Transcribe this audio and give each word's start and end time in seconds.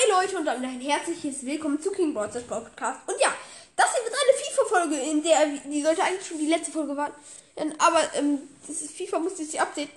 Hi 0.00 0.08
Leute 0.10 0.38
und 0.38 0.48
ein 0.48 0.80
herzliches 0.80 1.44
Willkommen 1.44 1.78
zu 1.78 1.90
King 1.90 2.14
Brothers 2.14 2.44
Podcast. 2.44 3.00
Und 3.06 3.20
ja, 3.20 3.34
das 3.76 3.86
hier 3.92 4.04
wird 4.04 4.14
eine 4.14 4.38
FIFA-Folge, 4.38 5.10
in 5.10 5.22
der, 5.22 5.46
die 5.70 5.82
sollte 5.82 6.02
eigentlich 6.02 6.26
schon 6.26 6.38
die 6.38 6.46
letzte 6.46 6.72
Folge 6.72 6.96
warten. 6.96 7.14
Aber 7.76 8.00
ähm, 8.14 8.38
das 8.66 8.80
ist, 8.80 8.96
FIFA 8.96 9.18
musste 9.18 9.44
sich 9.44 9.60
updaten. 9.60 9.92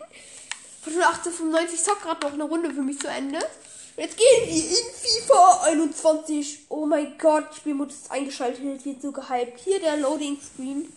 Von 0.81 0.93
1895 0.93 1.81
zockt 1.81 2.01
gerade 2.01 2.25
noch 2.25 2.33
eine 2.33 2.43
Runde 2.43 2.71
für 2.71 2.81
mich 2.81 2.99
zu 2.99 3.07
Ende. 3.07 3.37
Und 3.37 4.03
jetzt 4.03 4.17
gehen 4.17 4.45
wir 4.45 4.53
in 4.53 5.21
FIFA 5.21 5.63
21. 5.67 6.65
Oh 6.67 6.85
mein 6.85 7.17
Gott, 7.17 7.55
Spielmodus 7.55 7.95
ist 7.95 8.11
eingeschaltet, 8.11 8.83
wird 8.83 9.01
so 9.01 9.13
gehypt. 9.13 9.59
Hier 9.63 9.79
der 9.79 9.97
Loading 9.97 10.37
Screen. 10.41 10.91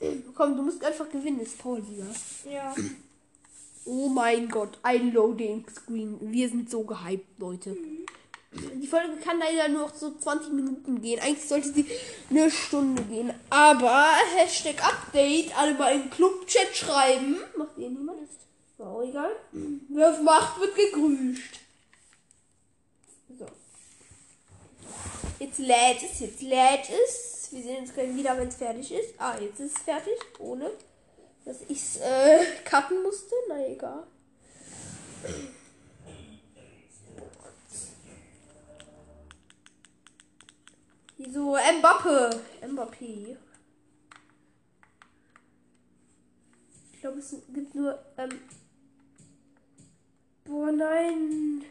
Komm, 0.34 0.56
du 0.56 0.62
musst 0.62 0.82
einfach 0.82 1.10
gewinnen, 1.10 1.40
ist 1.40 1.58
Powerliga. 1.58 2.06
Ja. 2.50 2.74
Oh 3.84 4.08
mein 4.08 4.48
Gott, 4.48 4.78
ein 4.82 5.12
Loading 5.12 5.66
Screen. 5.68 6.16
Wir 6.20 6.48
sind 6.48 6.70
so 6.70 6.84
gehypt, 6.84 7.38
Leute. 7.38 7.70
Mhm. 7.70 8.06
Die 8.74 8.86
Folge 8.86 9.16
kann 9.16 9.38
leider 9.38 9.68
nur 9.68 9.82
noch 9.82 9.94
so 9.94 10.16
20 10.16 10.52
Minuten 10.52 11.00
gehen. 11.00 11.20
Eigentlich 11.20 11.48
sollte 11.48 11.72
sie 11.72 11.86
eine 12.30 12.50
Stunde 12.50 13.02
gehen. 13.02 13.32
Aber 13.50 14.04
Hashtag 14.36 14.82
Update, 14.84 15.56
alle 15.58 15.74
mal 15.74 16.00
Club-Chat 16.10 16.74
schreiben. 16.74 17.38
Macht 17.56 17.76
ihr 17.78 17.90
niemand? 17.90 18.28
War 18.78 18.88
auch 18.88 19.02
egal. 19.02 19.30
Wer 19.52 20.10
es 20.10 20.22
macht, 20.22 20.60
wird 20.60 20.74
gegrüßt. 20.74 21.60
So. 23.38 23.46
Jetzt 25.38 25.58
lädt 25.58 26.02
es, 26.02 26.20
jetzt 26.20 26.42
lädt 26.42 26.90
es. 26.90 27.48
Wir 27.52 27.62
sehen 27.62 27.78
uns 27.78 27.94
gleich 27.94 28.14
wieder, 28.14 28.36
wenn 28.36 28.48
es 28.48 28.56
fertig 28.56 28.92
ist. 28.92 29.14
Ah, 29.18 29.36
jetzt 29.40 29.60
ist 29.60 29.76
es 29.76 29.82
fertig. 29.82 30.14
Ohne, 30.38 30.70
dass 31.44 31.58
ich 31.68 31.78
es 31.78 31.96
äh, 31.98 32.44
cutten 32.64 33.02
musste. 33.02 33.34
Na 33.48 33.66
egal. 33.66 34.06
So, 41.18 41.56
Mbappe. 41.56 42.42
Mbappé. 42.62 43.36
Ich 46.92 47.00
glaube, 47.00 47.18
es 47.18 47.36
gibt 47.52 47.74
nur. 47.74 47.98
Ähm 48.18 48.40
Boah, 50.44 50.70
nein. 50.70 51.64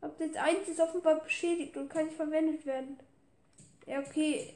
Update 0.00 0.36
1 0.36 0.68
ist 0.68 0.80
offenbar 0.80 1.20
beschädigt 1.20 1.76
und 1.76 1.90
kann 1.90 2.06
nicht 2.06 2.16
verwendet 2.16 2.64
werden. 2.64 2.98
Ja, 3.86 4.00
okay. 4.00 4.54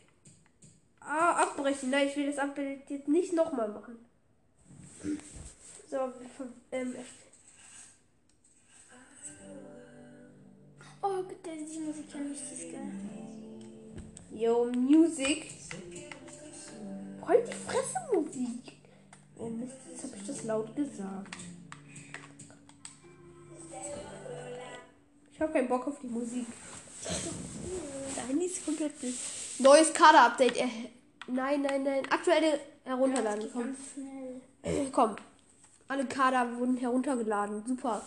Ah, 1.00 1.42
abbrechen. 1.42 1.90
Nein, 1.90 2.08
ich 2.08 2.16
will 2.16 2.26
das 2.26 2.38
Update 2.38 2.88
jetzt 2.88 3.08
nicht 3.08 3.34
nochmal 3.34 3.68
machen. 3.68 3.98
So, 5.90 6.12
ähm, 6.72 6.94
Oh, 11.02 11.22
die 11.22 11.78
Musik 11.80 12.06
ja 12.14 12.20
nicht 12.20 12.40
das 12.50 12.60
geil. 12.60 13.43
Yo, 14.34 14.64
Music. 14.64 15.46
Halt 17.24 17.46
die 17.46 17.52
Fresse, 17.52 17.94
Musik. 18.12 18.72
Oh 19.38 19.48
Mist, 19.48 19.76
jetzt 19.88 20.02
habe 20.02 20.16
ich 20.16 20.26
das 20.26 20.42
laut 20.42 20.74
gesagt. 20.74 21.36
Ich 25.32 25.40
habe 25.40 25.52
keinen 25.52 25.68
Bock 25.68 25.86
auf 25.86 26.00
die 26.00 26.08
Musik. 26.08 26.46
Dein 28.16 28.40
ist 28.40 28.64
komplett 28.64 29.00
nicht. 29.00 29.60
Neues 29.60 29.92
Kader-Update. 29.92 30.56
Nein, 31.28 31.62
nein, 31.62 31.84
nein. 31.84 32.02
Aktuelle 32.10 32.58
herunterladen. 32.84 33.48
Komm. 33.52 33.76
Äh, 34.62 34.86
komm. 34.90 35.14
Alle 35.86 36.06
Kader 36.06 36.56
wurden 36.58 36.76
heruntergeladen. 36.76 37.62
Super. 37.64 38.02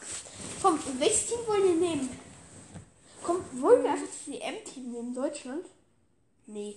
Komm, 0.62 0.78
welches 1.00 1.28
Team 1.28 1.40
wollen 1.48 1.64
wir 1.64 1.90
nehmen? 1.90 2.10
Komm, 3.24 3.38
wollen 3.62 3.84
wir 3.84 3.92
einfach 3.92 4.08
das 4.08 4.28
WM-Team 4.28 4.92
nehmen? 4.92 5.14
Deutschland? 5.14 5.66
Nee. 6.48 6.76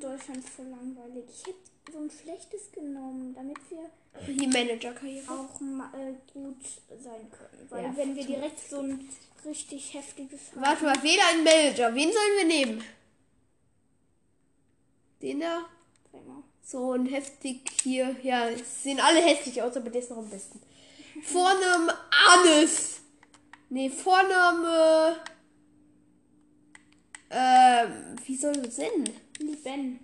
Deutschland 0.00 0.38
ist 0.38 0.50
voll 0.50 0.66
langweilig. 0.66 1.24
Ich 1.30 1.46
hätte 1.46 1.58
so 1.92 1.98
ein 1.98 2.10
schlechtes 2.10 2.72
genommen, 2.72 3.34
damit 3.34 3.58
wir 3.70 3.90
die 4.26 4.46
Manager-Karriere 4.46 5.30
auch 5.30 5.60
mal 5.60 5.90
äh, 5.94 6.14
gut 6.32 6.62
sein 7.02 7.30
können. 7.30 7.66
Weil 7.70 7.84
ja, 7.84 7.96
wenn 7.96 8.14
wir 8.14 8.24
direkt 8.24 8.58
so 8.58 8.80
ein 8.80 9.08
richtig 9.44 9.94
heftiges 9.94 10.40
haben. 10.52 10.62
Warte 10.62 10.84
mal, 10.84 11.02
weder 11.02 11.22
ein 11.32 11.44
Manager. 11.44 11.94
Wen 11.94 12.12
sollen 12.12 12.38
wir 12.38 12.44
nehmen? 12.44 12.84
Den 15.20 15.40
da? 15.40 15.64
So 16.64 16.92
ein 16.92 17.06
heftig 17.06 17.68
hier. 17.82 18.16
Ja, 18.22 18.48
sehen 18.56 19.00
alle 19.00 19.20
hässlich 19.20 19.60
aus, 19.60 19.76
aber 19.76 19.90
der 19.90 20.02
ist 20.02 20.10
noch 20.10 20.18
am 20.18 20.30
besten. 20.30 20.60
Vorname 21.22 21.94
Anis. 22.28 23.00
Nee, 23.68 23.90
Vorname. 23.90 25.16
Ähm, 27.32 28.16
wie 28.26 28.36
soll 28.36 28.52
das 28.52 28.76
denn? 28.76 29.04
Lippen. 29.38 30.00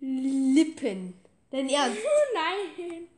Lippen. 0.00 1.14
Dein 1.50 1.68
Ernst? 1.68 1.98
Nein. 2.34 3.08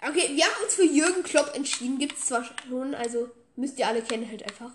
Okay, 0.00 0.34
wir 0.34 0.44
haben 0.44 0.64
uns 0.64 0.74
für 0.74 0.84
Jürgen 0.84 1.22
Klopp 1.22 1.54
entschieden. 1.54 1.98
Gibt 1.98 2.16
es 2.16 2.26
zwar 2.26 2.44
schon, 2.44 2.94
also 2.94 3.28
müsst 3.56 3.78
ihr 3.78 3.86
alle 3.86 4.02
kennen 4.02 4.28
halt 4.28 4.42
einfach. 4.42 4.72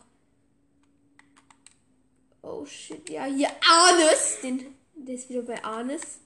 Oh 2.44 2.66
shit, 2.66 3.10
ja, 3.10 3.26
hier 3.26 3.50
Arnes. 3.68 4.40
Den, 4.44 4.76
der 4.96 5.16
ist 5.16 5.30
wieder 5.30 5.42
bei 5.42 5.64
Arnes. 5.64 6.20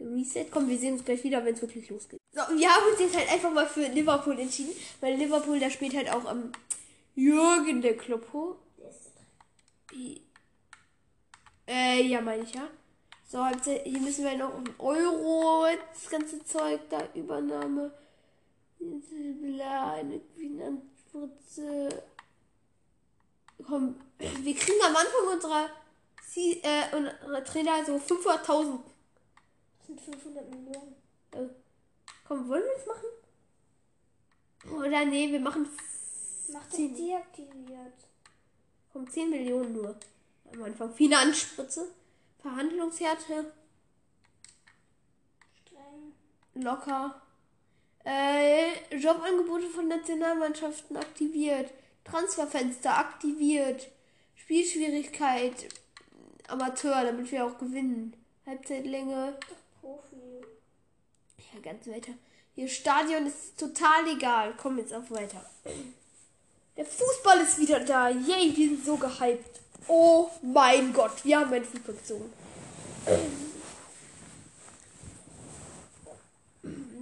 Reset. 0.00 0.46
Komm, 0.50 0.68
wir 0.68 0.78
sehen 0.78 0.94
uns 0.94 1.04
gleich 1.04 1.22
wieder, 1.22 1.44
wenn 1.44 1.54
es 1.54 1.62
wirklich 1.62 1.88
losgeht. 1.90 2.18
So, 2.32 2.40
wir 2.40 2.68
haben 2.68 2.90
uns 2.90 2.98
jetzt 2.98 3.16
halt 3.16 3.30
einfach 3.30 3.52
mal 3.52 3.68
für 3.68 3.86
Liverpool 3.86 4.38
entschieden, 4.38 4.72
weil 5.00 5.14
Liverpool, 5.14 5.60
da 5.60 5.70
spielt 5.70 5.94
halt 5.94 6.10
auch 6.10 6.24
am 6.24 6.44
ähm, 6.44 6.52
Jürgen 7.14 7.82
der 7.82 7.96
Kloppo. 7.96 8.56
Äh, 11.66 12.02
ja, 12.02 12.20
meine 12.20 12.42
ich 12.42 12.54
ja. 12.54 12.68
So, 13.28 13.46
hier 13.46 14.00
müssen 14.00 14.24
wir 14.24 14.36
noch 14.36 14.54
ein 14.54 14.74
Euro, 14.78 15.66
das 15.92 16.10
ganze 16.10 16.44
Zeug 16.44 16.80
da, 16.90 17.08
Übernahme. 17.14 17.92
Eine 18.78 20.20
Finanzspritze. 20.36 22.02
Komm, 23.66 23.96
wir 24.18 24.54
kriegen 24.54 24.82
am 24.84 24.96
Anfang 24.96 25.28
unserer, 25.32 25.70
äh, 26.36 26.94
unserer 26.94 27.44
Trainer 27.44 27.84
so 27.86 27.96
500.000. 27.96 28.80
Das 29.78 29.86
sind 29.86 30.00
500 30.00 30.50
Millionen. 30.50 30.94
Äh, 31.32 31.48
komm, 32.26 32.48
wollen 32.48 32.62
wir 32.62 32.74
das 32.76 32.86
machen? 32.86 33.08
Oder 34.78 35.04
nee, 35.04 35.30
wir 35.32 35.40
machen. 35.40 35.68
Macht 36.52 36.72
10. 36.72 36.94
deaktiviert. 36.94 38.11
Komm, 38.92 39.10
10 39.10 39.30
Millionen 39.30 39.72
nur. 39.72 39.96
Am 40.52 40.62
Anfang. 40.62 40.92
Finanzspritze. 40.94 41.88
Verhandlungshärte. 42.40 43.52
Streng. 45.62 46.12
Locker. 46.54 47.22
Äh, 48.04 48.96
Jobangebote 48.96 49.68
von 49.68 49.88
Nationalmannschaften 49.88 50.96
aktiviert. 50.96 51.70
Transferfenster 52.04 52.98
aktiviert. 52.98 53.88
Spielschwierigkeit. 54.34 55.68
Amateur, 56.48 57.04
damit 57.04 57.30
wir 57.30 57.46
auch 57.46 57.56
gewinnen. 57.58 58.14
Halbzeitlänge. 58.44 59.38
Profi. 59.80 60.44
Ja, 61.54 61.60
ganz 61.60 61.86
weiter. 61.86 62.12
Hier 62.54 62.68
Stadion 62.68 63.26
ist 63.26 63.58
total 63.58 64.06
egal. 64.08 64.54
Komm 64.58 64.78
jetzt 64.78 64.92
auf 64.92 65.10
weiter. 65.10 65.48
Der 66.76 66.86
Fußball 66.86 67.40
ist 67.40 67.58
wieder 67.58 67.80
da. 67.80 68.08
Yay, 68.08 68.56
wir 68.56 68.68
sind 68.68 68.84
so 68.84 68.96
gehypt. 68.96 69.60
Oh 69.88 70.30
mein 70.42 70.92
Gott, 70.92 71.24
wir 71.24 71.40
haben 71.40 71.52
einen 71.52 71.64
Fußball 71.64 71.94
gezogen. 71.94 72.32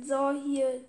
So, 0.07 0.33
hier. 0.45 0.81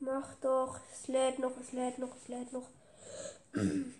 Mach 0.00 0.34
doch. 0.40 0.78
Es 0.92 1.08
lädt 1.08 1.38
noch, 1.38 1.52
es 1.60 1.72
lädt 1.72 1.98
noch, 1.98 2.14
es 2.16 2.28
lädt 2.28 2.52
noch. 2.52 2.68
In 3.54 3.94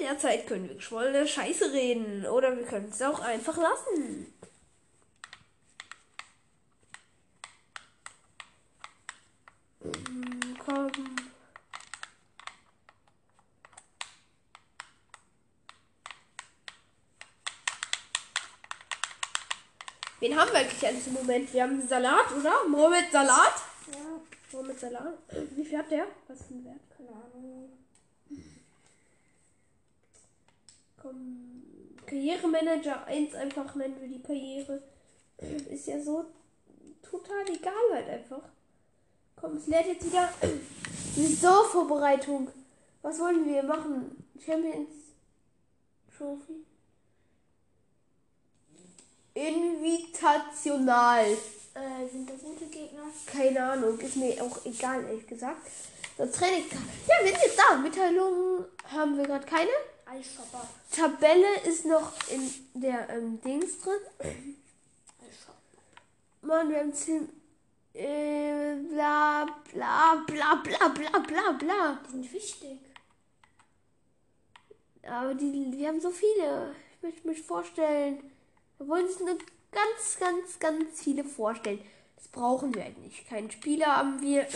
der 0.00 0.18
Zeit 0.18 0.46
können 0.46 0.68
wir 0.68 0.76
geschwollene 0.76 1.26
Scheiße 1.26 1.72
reden. 1.72 2.26
Oder 2.26 2.56
wir 2.56 2.64
können 2.64 2.90
es 2.90 3.02
auch 3.02 3.20
einfach 3.20 3.56
lassen. 3.56 4.32
Komm. 10.70 11.16
Wen 20.20 20.38
haben 20.38 20.52
wir 20.52 20.58
eigentlich 20.58 20.86
alles 20.86 21.06
im 21.08 21.14
Moment? 21.14 21.52
Wir 21.52 21.62
haben 21.64 21.88
Salat, 21.88 22.30
oder? 22.38 22.68
Mohamed 22.68 23.10
Salat? 23.10 23.54
Ja. 23.90 24.20
Mohamed 24.52 24.78
Salat. 24.78 25.18
Wie 25.56 25.64
viel 25.64 25.78
hat 25.78 25.90
der? 25.90 26.06
Was 26.28 26.40
ist 26.40 26.50
ein 26.50 26.64
Wert? 26.64 26.80
Keine 26.96 27.08
Ahnung. 27.08 27.70
Komm. 31.02 31.96
Karrieremanager 32.06 33.06
1 33.06 33.34
einfach 33.34 33.74
nennen 33.74 34.00
wir 34.00 34.08
die 34.08 34.22
Karriere. 34.22 34.82
Ist 35.68 35.88
ja 35.88 36.00
so 36.00 36.26
total 37.02 37.48
egal 37.48 37.72
halt 37.92 38.08
einfach. 38.08 38.42
Komm, 39.40 39.56
es 39.56 39.66
lädt 39.66 39.86
jetzt 39.86 40.04
wieder. 40.06 40.28
Saisonvorbereitung. 41.16 42.48
Was 43.02 43.18
wollen 43.18 43.46
wir 43.46 43.62
machen? 43.62 44.22
Champions 44.44 44.90
Trophy? 46.16 46.66
Invitational. 49.34 51.24
Äh, 51.24 52.08
sind 52.10 52.28
das 52.28 52.42
gute 52.42 52.66
Gegner? 52.66 53.04
Keine 53.26 53.72
Ahnung, 53.72 53.98
ist 53.98 54.16
mir 54.16 54.42
auch 54.42 54.64
egal, 54.66 55.04
ehrlich 55.04 55.26
gesagt. 55.26 55.66
Das 56.18 56.32
Training. 56.32 56.66
Ja, 57.06 57.14
wir 57.22 57.32
sind 57.32 57.42
jetzt 57.42 57.58
da. 57.58 57.76
Mitteilungen 57.76 58.66
haben 58.84 59.16
wir 59.16 59.24
gerade 59.24 59.46
keine. 59.46 59.70
Eisschopper. 60.04 60.68
Tabelle 60.90 61.60
ist 61.66 61.86
noch 61.86 62.12
in 62.28 62.50
der 62.74 63.08
ähm, 63.10 63.40
Dings 63.40 63.78
drin. 63.78 64.56
Mann, 66.42 66.68
wir 66.68 66.78
haben 66.78 66.92
10. 66.92 67.39
Äh, 67.92 68.76
bla 68.90 69.46
bla 69.72 70.24
bla 70.26 70.54
bla 70.56 70.88
bla 70.88 71.18
bla 71.18 71.52
bla. 71.52 71.98
Die 72.06 72.10
sind 72.12 72.32
wichtig. 72.32 72.78
Aber 75.02 75.34
die, 75.34 75.72
wir 75.72 75.88
haben 75.88 76.00
so 76.00 76.10
viele. 76.10 76.74
Ich 76.96 77.02
möchte 77.02 77.26
mich 77.26 77.42
vorstellen. 77.42 78.22
Wir 78.78 78.88
wollen 78.88 79.08
sich 79.08 79.18
nur 79.20 79.36
ganz, 79.72 80.18
ganz, 80.18 80.58
ganz 80.58 81.02
viele 81.02 81.24
vorstellen. 81.24 81.80
Das 82.16 82.28
brauchen 82.28 82.74
wir 82.74 82.84
halt 82.84 82.98
nicht. 82.98 83.26
Keinen 83.28 83.50
Spieler 83.50 83.96
haben 83.96 84.20
wir. 84.20 84.46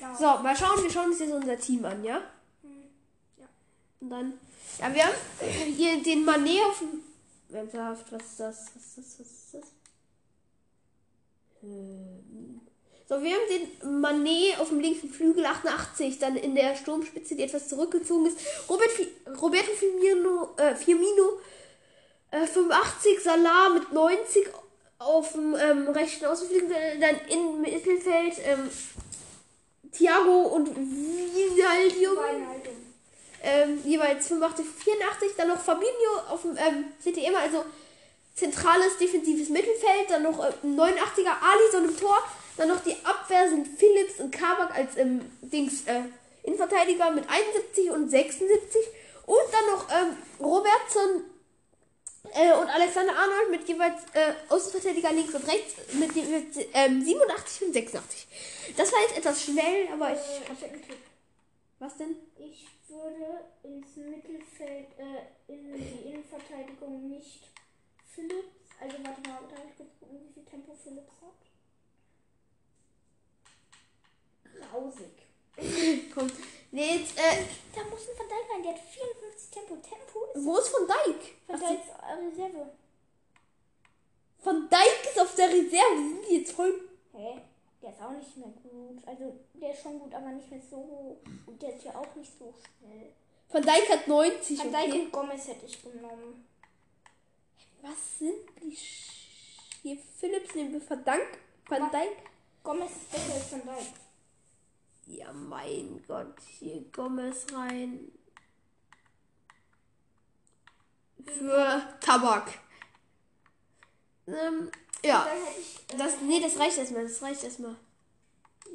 Ja. 0.00 0.14
So, 0.14 0.42
mal 0.42 0.56
schauen. 0.56 0.82
Wir 0.82 0.90
schauen 0.90 1.10
uns 1.10 1.20
jetzt 1.20 1.32
unser 1.32 1.58
Team 1.58 1.84
an, 1.84 2.02
ja? 2.02 2.20
Hm. 2.62 2.84
Ja. 3.38 3.46
Und 4.00 4.10
dann. 4.10 4.32
Ja, 4.80 4.92
wir 4.92 5.04
haben 5.04 5.14
hier 5.76 6.02
den 6.02 6.24
Manet 6.24 6.62
auf 6.64 6.78
dem. 6.78 7.00
Ernsthaft, 7.54 8.10
was 8.10 8.22
ist 8.22 8.40
das? 8.40 8.70
Was 8.74 8.84
ist 8.84 8.98
das? 8.98 9.20
Was 9.20 9.26
ist 9.26 9.54
das? 9.54 9.83
Hm. 11.64 12.60
So, 13.06 13.22
wir 13.22 13.32
haben 13.32 13.42
den 13.82 14.00
Manet 14.00 14.58
auf 14.58 14.68
dem 14.68 14.80
linken 14.80 15.10
Flügel 15.10 15.44
88, 15.44 16.18
dann 16.18 16.36
in 16.36 16.54
der 16.54 16.74
Sturmspitze, 16.74 17.36
die 17.36 17.42
etwas 17.42 17.68
zurückgezogen 17.68 18.26
ist. 18.26 18.38
Robert 18.68 18.90
Roberto 19.40 19.72
Firmino, 19.72 20.48
äh, 20.56 20.74
Firmino 20.74 21.38
äh, 22.30 22.46
85, 22.46 23.20
Salah 23.20 23.68
mit 23.74 23.92
90 23.92 24.46
auf 24.98 25.32
dem 25.32 25.54
ähm, 25.54 25.88
rechten 25.88 26.24
Außenflügel, 26.24 26.70
dann 26.98 27.20
im 27.28 27.60
Mittelfeld 27.60 28.34
ähm, 28.44 28.70
Thiago 29.92 30.42
und 30.48 30.74
Vinaldium. 30.74 32.18
Ähm, 33.42 33.78
jeweils 33.84 34.28
85, 34.28 34.64
84, 34.66 35.28
dann 35.36 35.48
noch 35.48 35.60
Fabinho 35.60 35.90
auf 36.30 36.40
dem 36.40 36.56
ähm, 36.56 36.86
CTM, 37.02 37.34
also 37.36 37.64
zentrales 38.34 38.98
defensives 38.98 39.48
Mittelfeld, 39.48 40.10
dann 40.10 40.24
noch 40.24 40.38
äh, 40.44 40.52
89er 40.64 41.36
Alisson 41.40 41.88
im 41.88 41.96
Tor, 41.96 42.18
dann 42.56 42.68
noch 42.68 42.82
die 42.82 42.96
Abwehr 43.04 43.48
sind 43.48 43.66
Phillips 43.66 44.20
und 44.20 44.30
Kabak 44.32 44.76
als 44.76 44.96
ähm, 44.96 45.20
Dings 45.42 45.86
äh, 45.86 46.02
Innenverteidiger 46.42 47.10
mit 47.10 47.24
71 47.28 47.90
und 47.90 48.10
76 48.10 48.80
und 49.26 49.38
dann 49.50 49.66
noch 49.66 49.88
ähm, 49.90 50.16
Robertson 50.40 51.24
äh, 52.34 52.52
und 52.52 52.68
Alexander 52.68 53.16
Arnold 53.16 53.50
mit 53.50 53.68
jeweils 53.68 54.02
äh, 54.12 54.34
Außenverteidiger 54.48 55.12
links 55.12 55.34
und 55.34 55.46
rechts 55.48 55.74
mit, 55.94 56.14
mit 56.14 56.68
ähm, 56.74 57.02
87 57.02 57.68
und 57.68 57.72
86. 57.72 58.26
Das 58.76 58.92
war 58.92 59.00
jetzt 59.00 59.18
etwas 59.18 59.42
schnell, 59.42 59.88
aber 59.92 60.12
ich. 60.12 60.18
Äh, 60.18 60.94
was 61.78 61.96
denn? 61.96 62.16
Ich 62.38 62.66
würde 62.88 63.44
ins 63.62 63.96
Mittelfeld, 63.96 64.88
äh, 64.98 65.52
in 65.52 65.74
die 65.74 66.08
Innenverteidigung 66.08 67.08
nicht 67.08 67.50
Philips. 68.14 68.70
Also 68.80 68.96
warte 69.04 69.20
mal, 69.28 69.40
da 69.48 69.56
ich 69.68 69.76
kurz 69.76 69.90
gucken, 69.98 70.20
wie 70.20 70.32
viel 70.32 70.44
Tempo 70.44 70.74
Philips 70.74 71.12
hat. 71.20 71.40
Grausig. 74.70 75.14
Komm. 76.14 76.30
Nee, 76.70 76.96
jetzt, 76.96 77.16
äh, 77.18 77.44
da 77.74 77.82
muss 77.84 78.08
ein 78.08 78.18
Van 78.18 78.28
Dijk 78.28 78.50
rein, 78.50 78.62
der 78.62 78.72
hat 78.72 78.80
54 78.80 79.50
Tempo. 79.50 79.76
Tempo 79.76 80.24
ist. 80.34 80.44
Wo 80.44 80.56
ist 80.58 80.72
Van 80.72 80.86
Dijk? 80.86 81.34
Van 81.46 81.60
Dijk 81.60 81.80
ist 81.80 81.92
Reserve. 82.18 82.70
Van 84.42 84.68
Dijk 84.68 85.04
ist 85.04 85.20
auf 85.20 85.34
der 85.34 85.48
Reserve. 85.48 85.96
Sind 85.96 86.24
die 86.28 86.36
jetzt 86.36 86.52
voll. 86.52 86.88
Hä? 87.12 87.40
Der 87.80 87.90
ist 87.90 88.00
auch 88.00 88.10
nicht 88.10 88.36
mehr 88.36 88.48
gut. 88.62 89.06
Also, 89.06 89.38
der 89.54 89.72
ist 89.72 89.82
schon 89.82 89.98
gut, 90.00 90.14
aber 90.14 90.30
nicht 90.30 90.50
mehr 90.50 90.60
so 90.60 90.76
hoch. 90.76 91.16
Und 91.46 91.62
der 91.62 91.76
ist 91.76 91.84
ja 91.84 91.94
auch 91.94 92.14
nicht 92.16 92.32
so 92.38 92.52
schnell. 92.52 93.12
Van 93.50 93.62
Dijk 93.62 93.88
hat 93.88 94.08
90. 94.08 94.58
Van 94.58 94.72
Dijk 94.72 94.88
okay. 94.88 95.00
und 95.00 95.12
Gomez 95.12 95.46
hätte 95.46 95.66
ich 95.66 95.82
genommen. 95.82 96.44
Was 97.84 98.18
sind 98.18 98.48
die. 98.62 98.74
Sch 98.74 99.60
Hier, 99.82 99.98
Philips 100.18 100.54
nehmen 100.54 100.72
wir 100.72 100.96
Dijk. 100.96 101.38
Van 101.68 101.90
Dijk. 101.90 102.16
Gomez 102.62 102.90
ist 102.92 103.10
besser 103.10 103.34
als 103.34 103.52
Van 103.52 103.60
Dijk. 103.66 103.92
Ja, 105.06 105.32
mein 105.34 106.02
Gott. 106.08 106.40
Hier 106.58 106.82
Gomez 106.92 107.44
rein. 107.52 108.10
Für 111.26 111.98
Tabak. 112.00 112.58
Ähm, 114.28 114.70
ja. 115.04 115.26
Das, 115.98 116.22
nee, 116.22 116.40
das 116.40 116.58
reicht 116.58 116.78
erstmal. 116.78 117.02
Das 117.02 117.20
reicht 117.20 117.44
erstmal. 117.44 117.76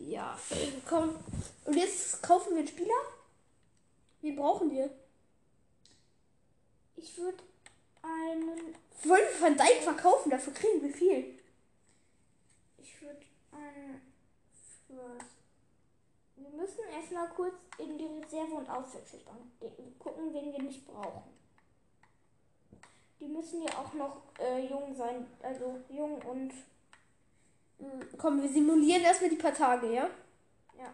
Ja. 0.01 0.37
Komm. 0.87 1.15
Und 1.65 1.75
jetzt 1.75 2.21
kaufen 2.21 2.51
wir 2.51 2.59
einen 2.59 2.67
Spieler? 2.67 3.01
Wie 4.21 4.33
brauchen 4.33 4.69
wir? 4.69 4.91
Ich 6.95 7.17
würde 7.17 7.41
Wollen 9.03 9.21
wir 9.33 9.41
Van 9.41 9.57
Dijk 9.57 9.83
verkaufen? 9.83 10.29
Dafür 10.29 10.53
kriegen 10.53 10.81
wir 10.81 10.93
viel. 10.93 11.39
Ich 12.77 13.01
würde 13.01 13.25
einen. 13.51 14.01
Für 14.87 15.17
wir 16.35 16.49
müssen 16.51 16.79
erstmal 16.91 17.27
kurz 17.29 17.55
in 17.77 17.97
die 17.97 18.05
Reserve- 18.05 18.55
und 18.55 18.69
Auswechselbank 18.69 19.39
gucken, 19.99 20.33
wen 20.33 20.53
wir 20.53 20.61
nicht 20.61 20.85
brauchen. 20.85 21.23
Die 23.19 23.27
müssen 23.27 23.63
ja 23.63 23.77
auch 23.77 23.93
noch 23.93 24.21
äh, 24.39 24.65
jung 24.65 24.95
sein, 24.95 25.27
also 25.41 25.79
jung 25.89 26.21
und. 26.21 26.53
Hm, 27.79 28.07
komm, 28.17 28.41
wir 28.41 28.49
simulieren 28.49 29.03
erstmal 29.03 29.29
die 29.29 29.35
paar 29.35 29.53
Tage, 29.53 29.93
ja? 29.93 30.09
Ja. 30.77 30.93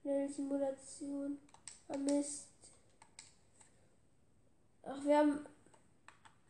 Schnelle 0.00 0.28
Simulation. 0.28 1.38
Mist. 1.98 2.46
Ach, 4.82 5.04
wir 5.04 5.18
haben. 5.18 5.46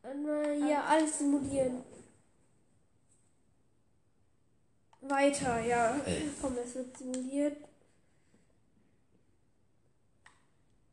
Einmal 0.02 0.56
hier 0.56 0.82
alles 0.85 1.19
simulieren. 1.19 1.85
Weiter, 5.02 5.61
ja. 5.61 6.00
Komm, 6.41 6.56
es 6.58 6.75
wird 6.75 6.97
simuliert. 6.97 7.56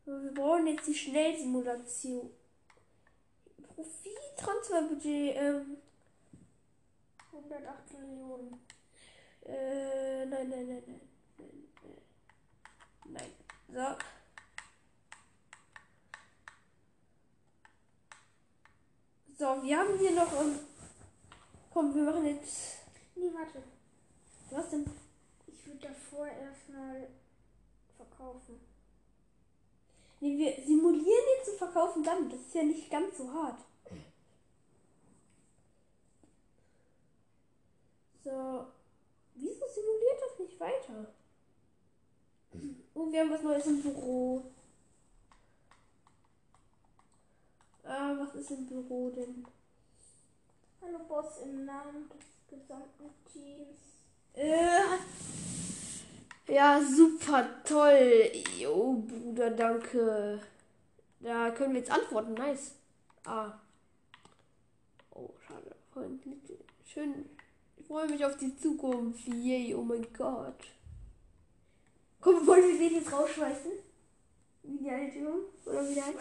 Wir 0.06 0.34
brauchen 0.34 0.68
jetzt 0.68 0.88
die 0.88 0.96
Schnellsimulation. 0.96 2.30
Profit-Transferbudget, 3.76 5.36
ähm. 5.36 5.78
108 7.32 8.00
Millionen. 8.00 8.62
Äh, 9.46 10.26
nein, 10.26 10.50
nein, 10.50 10.68
nein, 10.68 10.84
nein. 10.88 11.02
Nein. 13.06 13.32
nein. 13.70 13.96
So. 13.98 14.17
So, 19.40 19.46
wir 19.62 19.78
haben 19.78 20.00
hier 20.00 20.12
noch. 20.12 20.34
Ähm, 20.42 20.58
komm, 21.72 21.94
wir 21.94 22.04
machen 22.04 22.26
jetzt. 22.26 22.78
Nee, 23.16 23.30
warte. 23.34 23.62
Was 24.50 24.72
denn? 24.72 24.90
Ich 25.46 25.68
würde 25.68 25.88
davor 25.88 26.26
erstmal 26.26 27.08
verkaufen. 27.96 28.60
Nee, 30.20 30.38
wir 30.40 30.66
simulieren 30.66 31.24
jetzt 31.38 31.50
und 31.50 31.58
verkaufen 31.60 32.04
dann. 32.04 32.28
Das 32.32 32.40
ist 32.40 32.56
ja 32.56 32.64
nicht 32.64 32.90
ganz 32.90 33.16
so 33.16 33.32
hart. 33.32 33.60
So. 38.24 38.66
Wieso 39.36 39.66
simuliert 39.68 40.20
das 40.20 40.40
nicht 40.40 40.60
weiter? 40.60 41.14
Oh, 42.96 43.12
wir 43.12 43.20
haben 43.20 43.30
was 43.30 43.44
Neues 43.44 43.68
im 43.68 43.84
Büro. 43.84 44.44
Ah, 47.90 48.14
was 48.20 48.36
ist 48.36 48.52
im 48.52 48.66
Büro 48.66 49.10
denn? 49.12 49.46
Hallo 50.82 51.00
Boss 51.08 51.38
im 51.44 51.64
Namen 51.64 52.10
des 52.10 52.60
gesamten 52.60 53.10
Teams. 53.32 53.78
Äh, 54.34 54.98
ja, 56.54 56.82
super 56.82 57.48
toll. 57.64 58.30
Jo, 58.58 59.02
Bruder, 59.08 59.52
danke. 59.52 60.42
Da 61.22 61.52
können 61.52 61.74
wir 61.74 61.80
jetzt 61.80 61.92
antworten. 61.92 62.34
Nice. 62.34 62.74
Ah. 63.26 63.54
Oh, 65.12 65.30
schade. 65.48 65.74
Schön. 66.86 67.30
Ich 67.78 67.88
freue 67.88 68.10
mich 68.10 68.26
auf 68.26 68.36
die 68.36 68.56
Zukunft. 68.58 69.26
Yay, 69.28 69.74
oh 69.74 69.84
mein 69.84 70.06
Gott. 70.12 70.60
Komm, 72.20 72.46
wollen 72.46 72.68
wir 72.68 72.90
den 72.90 72.98
jetzt 72.98 73.14
rausschmeißen? 73.14 73.72
Wie 74.64 74.78
die 74.78 74.90
alte 74.90 75.20
Oder 75.66 75.90
wie 75.90 75.94
der 75.94 76.06
heißt? 76.08 76.18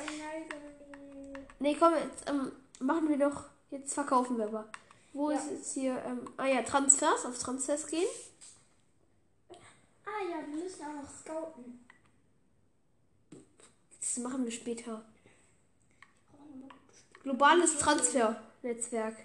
Nee, 1.59 1.77
komm, 1.79 1.95
jetzt 1.95 2.29
ähm, 2.29 2.53
machen 2.81 3.09
wir 3.09 3.19
doch. 3.19 3.45
Jetzt 3.71 3.95
verkaufen 3.95 4.39
wir 4.39 4.47
aber. 4.47 4.69
Wo 5.13 5.31
ja. 5.31 5.39
ist 5.39 5.51
jetzt 5.51 5.75
hier? 5.75 6.03
Ähm, 6.05 6.29
ah 6.37 6.47
ja, 6.47 6.63
Transfers, 6.63 7.25
auf 7.25 7.39
Transfers 7.39 7.87
gehen. 7.87 8.07
Ah, 10.05 10.23
ja, 10.31 10.47
wir 10.47 10.63
müssen 10.63 10.85
auch 10.85 11.03
noch 11.03 11.11
scouten. 11.11 11.87
Das 13.99 14.19
machen 14.19 14.45
wir 14.45 14.53
später. 14.53 15.05
Globales 17.23 17.79
Transfernetzwerk. 17.79 19.17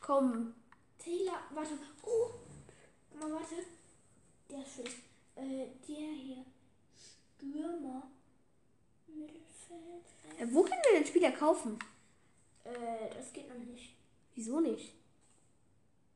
Komm. 0.00 0.54
Taylor, 0.98 1.38
warte. 1.54 1.78
Oh, 2.02 2.30
mal, 3.20 3.32
warte. 3.32 3.54
Der 4.50 4.62
ist 4.62 4.74
schlecht. 4.74 4.98
Äh, 5.36 5.66
der 5.86 6.12
hier. 6.12 6.44
Stürmer. 7.36 8.02
Mittelfeld. 9.18 10.04
Äh, 10.38 10.46
wo 10.54 10.62
können 10.62 10.80
wir 10.90 11.00
den 11.00 11.06
Spieler 11.06 11.32
kaufen? 11.32 11.78
Äh, 12.64 13.14
das 13.16 13.32
geht 13.32 13.48
noch 13.48 13.56
nicht. 13.64 13.94
Wieso 14.34 14.60
nicht? 14.60 14.94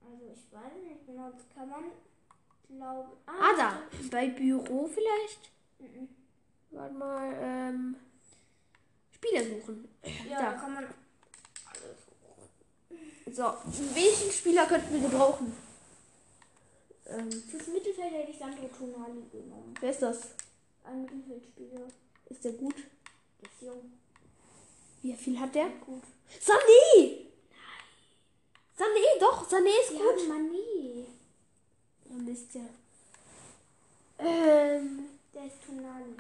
Also 0.01 0.25
ich 0.33 0.53
weiß 0.53 0.73
nicht 0.89 1.07
genau, 1.07 1.31
das 1.31 1.43
kann 1.55 1.69
man, 1.69 1.85
glaube 2.69 3.17
Ah, 3.27 3.53
da. 3.57 3.83
Bei 4.11 4.29
Büro 4.29 4.87
vielleicht? 4.89 5.51
Mhm. 5.79 6.09
Warte 6.71 6.95
mal, 6.95 7.35
ähm. 7.41 7.97
Spieler 9.13 9.43
suchen. 9.45 9.89
Ja, 10.29 10.41
Da. 10.43 10.53
kann 10.53 10.75
man 10.75 10.87
So, 13.33 13.43
welchen 13.95 14.31
Spieler 14.31 14.67
könnten 14.67 14.93
wir 14.95 15.09
gebrauchen? 15.09 15.53
Ähm, 17.07 17.31
Fürs 17.31 17.67
Mittelfeld 17.69 18.13
hätte 18.13 18.31
ich 18.31 18.39
Sandro 18.39 18.69
Tonali 18.69 19.23
genommen. 19.33 19.75
wer 19.81 19.91
ist 19.91 20.03
das? 20.03 20.29
Ein 20.85 21.03
Mittelfeldspieler. 21.03 21.87
Ist 22.29 22.45
der 22.45 22.53
gut? 22.53 22.77
Der 22.77 23.49
ist 23.51 23.63
jung. 23.63 23.93
Wie 25.03 25.15
viel 25.15 25.39
hat 25.39 25.55
der? 25.55 25.69
Gut. 25.85 26.03
Sané! 26.41 27.27
Sané, 28.77 29.19
doch, 29.21 29.49
Sané 29.49 29.69
ist 29.83 29.93
Die 29.93 29.97
gut. 29.97 30.29
Mani. 30.29 31.07
Oh, 32.11 32.15
Mist, 32.15 32.55
ja. 32.55 32.63
Ähm, 34.19 35.09
Der 35.35 35.47
ist 35.47 35.57
Tonali. 35.65 36.17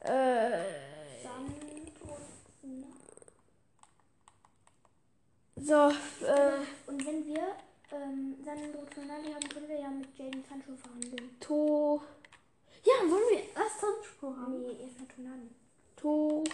äh, 0.00 0.58
so, 5.56 5.90
äh, 6.26 6.58
Und 6.86 7.06
wenn 7.06 7.26
wir 7.26 7.56
ähm, 7.92 8.36
Sandro 8.44 8.84
Tonali 8.94 9.32
haben, 9.32 9.48
können 9.48 9.68
wir 9.68 9.78
ja 9.78 9.88
mit 9.90 10.16
Jaden 10.18 10.44
Sancho 10.48 10.74
verhandeln. 10.76 11.36
To. 11.40 12.00
Ja, 12.84 12.94
wollen 13.10 13.28
wir 13.30 13.38
erst 13.62 13.80
Sancho 13.80 14.36
haben? 14.36 14.60
Nee, 14.62 14.76
erstmal 14.82 15.08
Tonali. 15.08 15.50
To. 15.96 16.44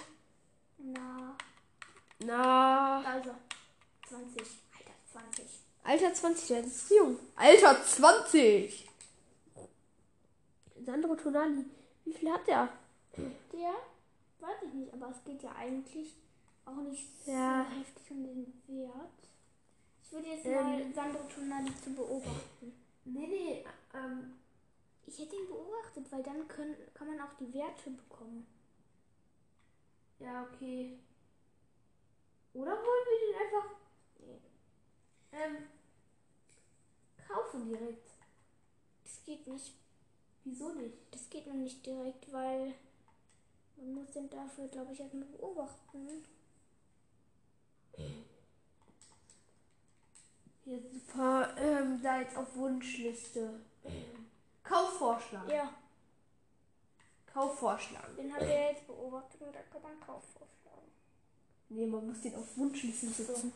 Na, 0.78 1.37
Na. 2.21 3.00
also 3.02 3.30
20. 4.09 4.42
Alter, 4.73 4.92
20. 5.12 5.45
Alter 5.85 6.14
20, 6.14 6.49
der 6.49 6.61
ist 6.64 6.90
jung. 6.90 7.18
Alter 7.37 7.85
20! 7.85 8.88
Sandro 10.85 11.16
Tonali, 11.16 11.64
wie 12.04 12.12
viel 12.12 12.30
hat 12.30 12.47
der? 12.47 12.68
Der 13.52 13.75
weiß 14.40 14.56
ich 14.66 14.73
nicht, 14.75 14.92
aber 14.95 15.11
es 15.11 15.25
geht 15.25 15.42
ja 15.42 15.52
eigentlich 15.56 16.14
auch 16.64 16.76
nicht 16.76 17.09
Ja. 17.26 17.66
so 17.68 17.76
heftig 17.78 18.11
um 18.11 18.23
den 18.25 18.62
Wert. 18.68 19.11
Ich 20.02 20.12
würde 20.12 20.28
jetzt 20.28 20.45
Ähm. 20.47 20.54
mal 20.54 20.95
Sandro 20.95 21.23
Tonali 21.35 21.73
zu 21.83 21.90
beobachten. 21.95 22.73
Nee, 23.04 23.26
nee, 23.26 23.64
ähm. 23.95 24.35
Ich 25.06 25.18
hätte 25.18 25.36
ihn 25.36 25.48
beobachtet, 25.48 26.10
weil 26.10 26.22
dann 26.22 26.46
können, 26.48 26.76
kann 26.92 27.06
man 27.06 27.20
auch 27.20 27.32
die 27.34 27.52
Werte 27.54 27.90
bekommen. 27.90 28.46
Ja, 30.18 30.42
okay. 30.44 30.98
Oder 32.54 32.72
wollen 32.72 32.82
wir 32.82 33.26
den 33.26 33.46
einfach. 33.46 33.76
Ähm. 35.32 35.68
Kaufen 37.28 37.68
direkt? 37.68 38.10
Das 39.04 39.25
geht 39.25 39.46
nicht. 39.46 39.75
Wieso 40.44 40.72
nicht? 40.75 40.96
Das 41.10 41.28
geht 41.28 41.46
noch 41.46 41.54
nicht 41.54 41.84
direkt, 41.84 42.32
weil 42.32 42.75
man 43.76 43.94
muss 43.94 44.12
den 44.12 44.30
dafür, 44.30 44.68
glaube 44.68 44.92
ich, 44.92 45.00
erstmal 45.00 45.25
beobachten. 45.25 46.25
Hier 50.64 50.80
super. 50.80 51.54
Ähm, 51.58 52.00
da 52.02 52.20
jetzt 52.20 52.36
auf 52.36 52.54
Wunschliste. 52.56 53.60
Kaufvorschlag. 54.68 55.49
Ja, 55.49 55.70
Kaufvorschlag. 57.32 58.16
den 58.16 58.35
haben 58.35 58.46
wir 58.46 58.70
jetzt 58.73 58.87
beobachtet 58.87 59.40
und 59.42 59.54
da 59.54 59.61
kann 59.70 59.82
man 59.82 60.00
Kauf 60.00 60.23
vorschlagen. 60.38 60.90
Nee, 61.68 61.87
man 61.87 62.08
muss 62.08 62.20
den 62.23 62.35
auf 62.35 62.56
Wunschliste 62.56 63.08
setzen. 63.08 63.52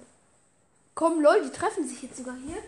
Komm, 0.95 1.21
Leute, 1.23 1.47
die 1.47 1.52
treffen 1.52 1.88
sich 1.88 2.02
jetzt 2.02 2.19
sogar 2.19 2.37
hier. 2.37 2.59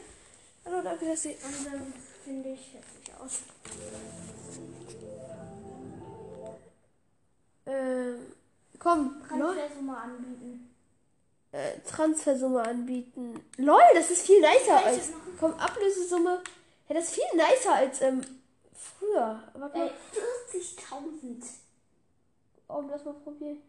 Hallo, 0.64 0.80
danke, 0.82 1.06
dass 1.06 1.22
Sie. 1.22 1.30
Und 1.30 1.66
dann 1.66 1.92
finde 2.24 2.50
ich 2.50 2.72
hässlich 2.72 3.14
aus. 3.20 3.42
Ähm, 7.66 8.32
komm, 8.78 9.22
Leute. 9.36 9.60
Transfersumme 9.60 9.96
anbieten. 9.98 10.74
Äh, 11.52 11.80
Transfersumme 11.80 12.62
anbieten. 12.62 13.44
LOL, 13.58 13.82
das 13.94 14.10
ist 14.10 14.26
viel 14.26 14.40
nicer 14.40 14.84
als. 14.84 15.10
Komm, 15.38 15.52
Ablösesumme. 15.54 16.42
Ja, 16.92 16.98
das 16.98 17.08
ist 17.08 17.14
viel 17.14 17.36
nicer 17.38 17.74
als 17.74 18.02
ähm, 18.02 18.20
früher. 18.74 19.42
Warte 19.54 19.78
mal. 19.78 19.90
40.000. 20.52 21.42
Oh, 22.68 22.82
lass 22.90 23.02
mal 23.06 23.14
probieren. 23.14 23.62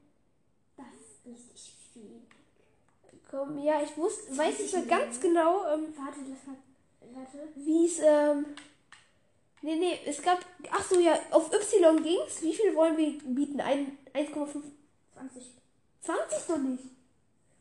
Das 0.75 0.86
ist 0.88 1.25
richtig 1.53 1.74
viel. 1.94 2.22
Komm, 3.32 3.63
ja, 3.63 3.82
ich 3.82 3.96
wusste, 3.96 4.38
weiß 4.38 4.60
nicht 4.60 4.74
mehr 4.74 4.86
ganz 4.86 5.22
genau, 5.22 5.65
ähm, 5.74 5.94
Warte, 5.96 6.20
lass 6.30 6.46
mal. 6.46 6.58
Warte. 7.13 7.38
wie 7.56 7.86
es, 7.86 8.00
ähm. 8.00 8.46
Nee, 9.62 9.75
nee, 9.77 10.00
es 10.06 10.22
gab. 10.22 10.39
Ach 10.70 10.84
so, 10.84 11.00
ja, 11.00 11.18
auf 11.32 11.50
Y 11.53 12.03
ging's. 12.03 12.42
Wie 12.42 12.53
viel 12.53 12.75
wollen 12.75 12.98
wir 12.98 13.20
bieten? 13.24 13.62
Ein- 13.62 13.98
1,5. 14.13 14.62
20. 15.15 15.44
20 16.01 16.50
noch 16.50 16.58
nicht. 16.58 16.84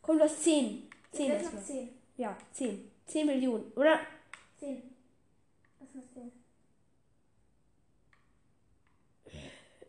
Komm, 0.01 0.17
du 0.17 0.25
hast 0.25 0.43
10. 0.43 0.89
10 1.13 1.25
Jetzt 1.27 1.43
erstmal. 1.43 1.61
noch 1.61 1.67
10. 1.67 1.89
Ja, 2.17 2.37
10. 2.51 2.91
10 3.07 3.25
Millionen, 3.27 3.71
oder? 3.77 4.01
10. 4.59 4.92
Was 5.93 6.03
noch 6.05 6.13
10? 6.13 6.31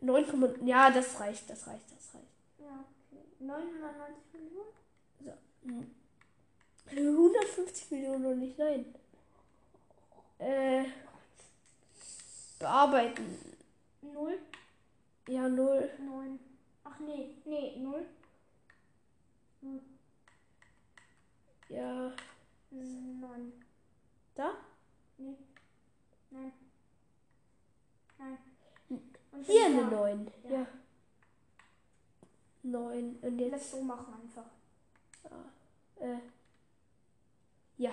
9, 0.01 0.67
ja, 0.67 0.91
das 0.91 1.19
reicht, 1.19 1.49
das 1.49 1.67
reicht, 1.67 1.91
das 1.91 2.15
reicht. 2.15 2.27
Ja, 2.59 2.85
okay. 3.11 3.25
990 3.39 4.35
Millionen? 4.35 4.85
150 6.87 7.91
Millionen 7.91 8.23
noch 8.23 8.35
nicht, 8.35 8.59
nein. 8.59 8.95
Äh. 10.39 10.85
Bearbeiten. 12.59 13.39
0, 14.03 14.39
Ja, 15.29 15.49
0. 15.49 15.91
9. 15.99 16.39
Ach 16.85 16.99
nee, 17.01 17.31
nee, 17.47 17.77
0. 17.79 18.07
Ja. 21.69 22.13
9. 22.71 23.53
Da? 24.35 24.53
Nee. 25.17 25.37
Nein. 26.35 26.53
Nein. 28.19 28.39
Und 29.33 29.47
Hier 29.47 29.67
eine 29.67 29.83
da. 29.83 29.91
9. 29.91 30.31
Ja. 30.49 30.51
Ja. 30.51 30.67
9. 32.63 33.17
Und 33.23 33.39
Lass 33.39 33.51
jetzt. 33.51 33.71
so 33.71 33.83
machen 33.83 34.15
einfach. 34.23 34.45
Äh. 36.01 36.19
Ja. 37.79 37.93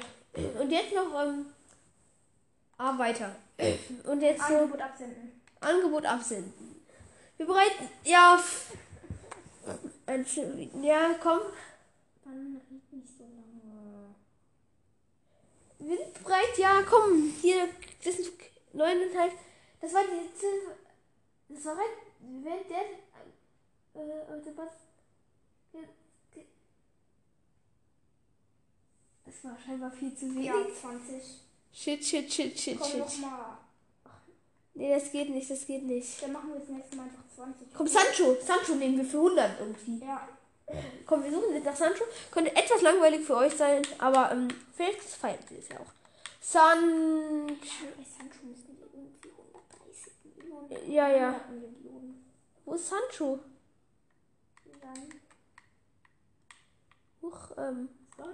Und 0.59 0.69
jetzt 0.71 0.93
noch, 0.93 1.23
ähm. 1.23 1.45
Ah, 2.77 2.97
weiter. 2.97 3.35
Und 4.05 4.21
jetzt 4.21 4.41
Angebot 4.41 4.81
absenden. 4.81 5.41
Angebot 5.59 6.05
absenden. 6.05 6.81
Wir 7.37 7.45
bereiten. 7.45 7.89
Ja. 8.03 8.41
Ja, 10.83 11.13
komm. 11.21 11.41
Dann 12.23 12.59
red 12.71 12.93
nicht 12.93 13.17
so 13.17 13.23
lange. 13.23 14.15
Wir 15.79 15.97
sind 15.97 16.23
bereit, 16.23 16.57
ja, 16.57 16.81
komm. 16.87 17.33
Hier, 17.41 17.69
das 18.03 18.15
sind 18.15 18.31
neuneinhalb. 18.73 19.33
Das 19.79 19.93
war 19.93 20.03
die 20.03 20.33
Ziffer. 20.33 20.75
Das 21.49 21.65
war 21.65 21.77
recht. 21.77 21.97
Wenn 22.19 22.43
der. 22.43 24.01
Äh, 24.01 24.31
also 24.31 24.51
was. 24.55 24.69
Das 29.25 29.43
war 29.45 29.57
scheinbar 29.65 29.91
viel 29.91 30.13
zu 30.15 30.25
wenig. 30.35 30.45
Ja, 30.47 30.53
20. 30.81 31.23
Shit, 31.73 32.03
shit, 32.05 32.31
shit, 32.31 32.59
shit, 32.59 32.79
Komm 32.79 32.89
shit. 32.89 32.99
nochmal. 32.99 33.57
Nee, 34.73 34.93
das 34.93 35.11
geht 35.11 35.29
nicht, 35.29 35.49
das 35.49 35.65
geht 35.65 35.83
nicht. 35.83 36.21
Dann 36.21 36.33
machen 36.33 36.49
wir 36.49 36.59
das 36.59 36.69
nächste 36.69 36.95
Mal 36.95 37.03
einfach 37.03 37.23
20. 37.35 37.67
Komm, 37.73 37.87
Sancho. 37.87 38.35
Sancho 38.45 38.75
nehmen 38.75 38.97
wir 38.97 39.05
für 39.05 39.17
100 39.17 39.59
irgendwie. 39.59 40.05
Ja. 40.05 40.27
Komm, 41.05 41.23
wir 41.23 41.31
suchen 41.31 41.53
jetzt 41.53 41.65
nach 41.65 41.75
Sancho. 41.75 42.03
Könnte 42.29 42.55
etwas 42.55 42.81
langweilig 42.81 43.25
für 43.25 43.35
euch 43.37 43.53
sein, 43.53 43.81
aber 43.97 44.31
ähm, 44.31 44.47
vielleicht 44.75 45.01
feiert 45.01 45.39
ihr 45.51 45.59
es 45.59 45.69
ja 45.69 45.79
auch. 45.79 46.00
Sancho. 46.43 47.55
Sancho 48.03 48.45
müssen 48.45 48.75
wir 48.79 48.87
irgendwie 48.93 49.29
130 49.29 50.13
Millionen. 50.35 50.91
Ja, 50.91 51.07
ja. 51.07 51.39
Millionen. 51.49 52.25
Wo 52.65 52.73
ist 52.73 52.89
Sancho? 52.89 53.39
Dann. 54.81 55.21
Huch, 57.21 57.51
ähm. 57.57 57.89
Son. 58.17 58.33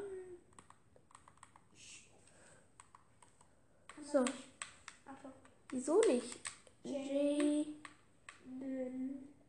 So. 4.26 4.34
Achtung. 5.06 5.34
Wieso 5.70 6.00
nicht? 6.00 6.40
J. 6.84 7.68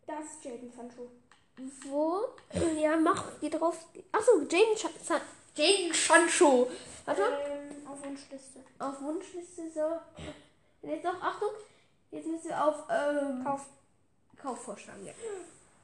Das 0.04 0.24
ist 0.24 0.44
Jaden 0.44 0.72
Sancho. 0.72 1.12
Wo? 1.86 2.34
ja, 2.76 2.96
mach, 2.96 3.38
geh 3.40 3.50
drauf. 3.50 3.86
Achso, 4.10 4.40
Jaden 4.40 4.76
Sancho. 4.76 5.24
Jaden 5.58 5.92
Sancho. 5.92 6.70
Warte 7.04 7.20
mal. 7.20 7.32
Ähm, 7.50 7.86
auf 7.86 8.04
Wunschliste. 8.04 8.60
Auf 8.78 9.02
Wunschliste 9.02 9.62
so. 9.74 9.98
Und 10.82 10.90
jetzt 10.90 11.04
noch, 11.04 11.20
Achtung. 11.20 11.50
Jetzt 12.12 12.26
müssen 12.28 12.48
wir 12.48 12.64
auf 12.64 12.84
ähm, 12.88 13.42
Kauf. 13.44 13.66
Kauf 14.36 14.62
vorschlagen. 14.62 15.04
Ja. 15.04 15.12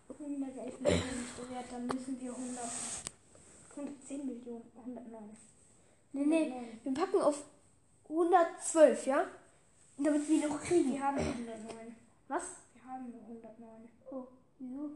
111 0.08 0.80
Millionen 0.80 1.24
ist 1.24 1.38
der 1.38 1.56
Wert, 1.56 1.64
dann 1.72 1.86
müssen 1.88 2.20
wir 2.20 2.30
100, 2.30 2.64
110 3.70 4.26
Millionen, 4.26 4.70
109. 4.76 5.36
Nee, 6.12 6.24
nee. 6.24 6.78
Wir 6.84 6.94
packen 6.94 7.20
auf 7.20 7.42
112, 8.08 9.06
ja? 9.06 9.26
Damit 9.98 10.28
wir 10.28 10.48
noch 10.48 10.62
kriegen. 10.62 10.92
Wir 10.92 11.02
haben 11.02 11.18
109. 11.18 11.96
Was? 12.28 12.42
Wir 12.74 12.84
haben 12.84 13.10
nur 13.10 13.22
109. 13.22 13.88
Oh, 14.12 14.28
wieso? 14.60 14.90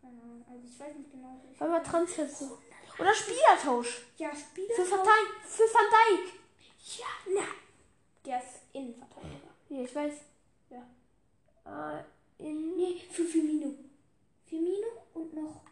Keine 0.00 0.22
Ahnung. 0.22 0.44
Also 0.48 0.62
ich 0.64 0.78
weiß 0.78 0.96
nicht 0.98 1.10
genau. 1.10 1.40
Weil 1.58 1.70
wir 1.70 1.82
Transfer. 1.82 2.28
Oder 3.02 3.14
Spielertausch. 3.14 4.02
Ja, 4.16 4.30
Spieler. 4.34 4.74
Für 4.76 4.88
Van 4.90 5.00
Dijk. 5.04 5.44
Für 5.44 5.64
Van 5.64 5.90
Dijk. 5.90 6.32
Ja, 6.98 7.06
na. 7.34 7.46
Der 8.24 8.38
ist 8.38 8.60
Innenverteidiger. 8.72 9.50
Ja, 9.70 9.82
ich 9.82 9.94
weiß. 9.94 10.14
Ja. 10.70 11.98
Äh, 11.98 12.04
in. 12.38 12.76
Nee, 12.76 13.00
für 13.10 13.24
Firmino. 13.24 13.74
Firmino 14.46 14.86
und 15.14 15.34
noch 15.34 15.62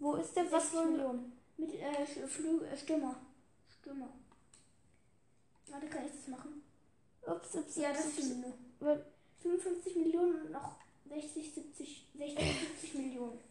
Wo 0.00 0.14
ist 0.16 0.34
der? 0.34 0.50
Was 0.50 0.70
60 0.72 0.78
wollen 0.78 0.88
wir? 0.88 0.96
Millionen. 0.96 1.38
Mit 1.56 1.74
äh, 1.74 2.26
Flü 2.26 2.64
äh, 2.64 2.76
Stürmer. 2.76 3.14
Stürmer. 3.68 4.08
Warte, 5.68 5.86
kann 5.88 6.06
ich 6.06 6.12
das 6.12 6.26
machen? 6.28 6.62
Ups, 7.26 7.54
ups, 7.54 7.76
Ja, 7.76 7.92
das 7.92 8.06
ups, 8.06 8.18
ist. 8.18 8.26
Firmino. 8.26 8.54
Weil- 8.80 9.06
55 9.40 9.96
Millionen 9.96 10.42
und 10.42 10.50
noch 10.50 10.76
60, 11.08 11.54
70, 11.54 12.08
60, 12.14 12.38
70 12.82 12.94
Millionen. 12.94 13.49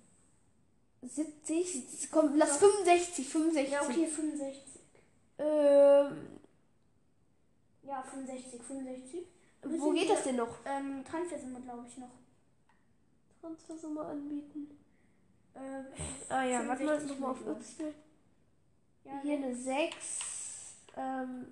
70. 1.01 2.10
Komm, 2.12 2.36
lass 2.38 2.58
65. 2.58 3.27
65. 3.29 3.72
Ja, 3.72 3.82
okay, 3.84 4.08
65. 4.08 4.63
Ähm, 5.38 6.39
Ja, 7.84 8.03
65, 8.03 8.62
65. 8.62 9.25
wo 9.63 9.91
geht 9.91 10.10
das 10.10 10.24
denn 10.24 10.36
noch? 10.36 10.58
Ähm, 10.65 11.03
Transfersumme, 11.06 11.62
glaube 11.62 11.86
ich, 11.88 11.98
noch. 11.98 12.12
Transfersumme 13.41 14.01
anbieten. 14.01 14.77
Ähm, 15.56 15.86
Ah 16.29 16.44
ja, 16.44 16.68
warte 16.68 16.84
mal, 16.84 17.00
65 17.00 17.10
nochmal 17.20 17.32
auf. 17.32 17.79
Y. 17.79 17.94
ja, 19.06 19.20
Hier 19.22 19.38
eine 19.38 19.56
6. 19.56 19.96
Ähm, 20.98 21.48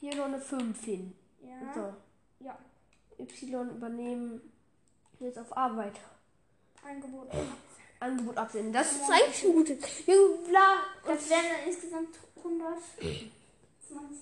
hier 0.00 0.14
noch 0.16 0.24
eine 0.26 0.40
5 0.40 0.84
hin. 0.84 1.12
ja. 1.42 1.74
So. 1.74 2.44
Ja. 2.44 2.58
Y 3.18 3.70
übernehmen. 3.70 4.40
Jetzt 5.20 5.38
auf 5.38 5.56
Arbeit. 5.56 5.94
Angebot. 6.82 7.28
Angebot 8.00 8.36
absenden. 8.36 8.72
Das 8.72 8.92
ist 8.92 9.10
eigentlich 9.10 9.44
ein 9.44 9.52
gutes. 9.52 9.78
Bla. 10.48 10.82
Das 11.06 11.30
wären 11.30 11.44
dann 11.48 11.68
insgesamt 11.68 12.18
120 12.36 13.32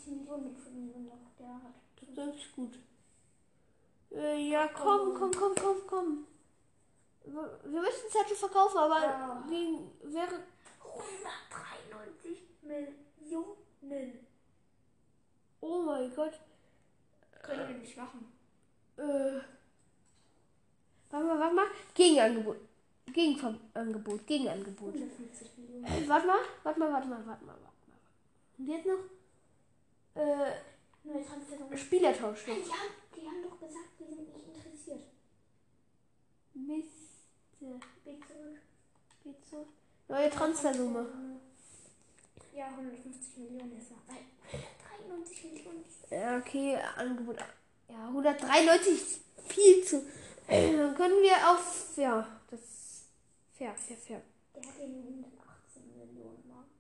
Millionen 0.07 0.45
mit 0.53 0.59
Firmino 0.59 0.99
noch. 0.99 1.31
Der 1.39 1.55
hat. 1.55 1.75
Das 2.15 2.37
ist 2.37 2.53
gut. 2.55 2.79
Äh, 4.13 4.51
ja, 4.51 4.69
komm, 4.69 5.15
komm, 5.15 5.31
komm, 5.33 5.55
komm, 5.55 5.77
komm. 5.87 6.27
Wir 7.25 7.83
es 8.09 8.15
halt 8.15 8.29
verkaufen, 8.37 8.79
aber 8.79 9.01
Ja. 9.01 9.45
wegen, 9.49 9.91
wäre 10.03 10.41
193 10.83 12.43
Millionen. 12.63 14.27
Oh 15.61 15.83
mein 15.83 16.15
Gott. 16.15 16.41
Können 17.43 17.69
wir 17.69 17.77
nicht 17.77 17.97
machen. 17.97 18.33
Äh. 18.97 19.41
Warte 21.11 21.27
mal, 21.27 21.39
warte 21.39 21.55
mal. 21.55 21.67
Gegenangebot. 21.95 22.57
Gegenangebot. 23.13 24.27
Gegenangebot. 24.27 24.95
150 24.95 25.59
Millionen. 25.59 25.85
Äh, 25.85 26.09
warte 26.09 26.27
mal, 26.27 26.39
warte 26.63 26.79
mal, 26.79 26.93
warte 26.93 27.09
mal, 27.09 27.27
warte 27.27 27.45
mal, 27.45 27.55
warte 27.55 27.91
mal. 27.91 27.99
Und 28.59 28.67
jetzt 28.69 28.87
noch? 28.87 30.23
Äh, 30.23 30.53
Neue 31.03 31.25
Transfersumme. 31.25 31.79
Spielertausch 31.79 32.47
noch. 32.47 32.55
Die 32.55 32.63
haben, 32.63 32.95
die 33.17 33.27
haben 33.27 33.43
doch 33.43 33.59
gesagt, 33.59 33.89
die 33.99 34.05
sind 34.05 34.21
nicht 34.21 34.47
interessiert. 34.47 35.05
Mist. 36.55 37.01
Weg 38.05 38.27
zurück. 38.27 38.61
Geht 39.23 39.47
so. 39.51 39.67
Neue 40.09 40.31
Transfersumme. 40.31 41.07
Ja, 42.55 42.67
150 42.67 43.37
Millionen 43.39 43.79
ist 43.79 43.91
noch. 43.91 43.99
Nein, 44.09 44.27
93 45.09 45.45
Millionen. 45.45 45.85
Ja, 46.11 46.39
okay, 46.39 46.79
Angebot. 46.97 47.37
Ja, 47.89 48.07
193 48.09 48.93
ist 48.93 49.21
viel 49.49 49.85
zu. 49.85 50.03
Äh, 50.51 50.77
Dann 50.77 50.95
können 50.97 51.23
wir 51.23 51.51
auf. 51.51 51.97
Ja, 51.97 52.27
das. 52.51 52.61
Fair, 53.57 53.75
fair, 53.75 53.97
fair. 53.97 54.23
Der 54.55 54.63
hat 54.67 54.79
den 54.79 54.97
118 55.03 55.97
Millionen 55.97 56.49
Markt. 56.49 56.71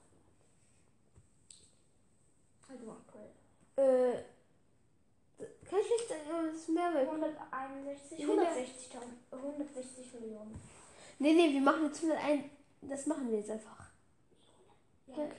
Also 2.68 2.92
aktuell. 2.92 3.30
Äh. 3.76 4.24
Kein 5.68 5.80
schlechter. 5.84 6.14
äh, 6.16 6.52
Das 6.52 6.68
Mehrwert. 6.68 7.08
161, 7.08 8.18
Ja. 8.18 8.26
160, 8.28 8.90
160 9.30 10.14
Millionen. 10.20 10.60
Nee, 11.18 11.34
nee, 11.34 11.52
wir 11.52 11.60
machen 11.60 11.84
jetzt 11.84 12.02
101. 12.02 12.44
Das 12.82 13.06
machen 13.06 13.30
wir 13.30 13.38
jetzt 13.38 13.50
einfach. 13.50 13.90
Ja, 15.06 15.14
okay. 15.14 15.30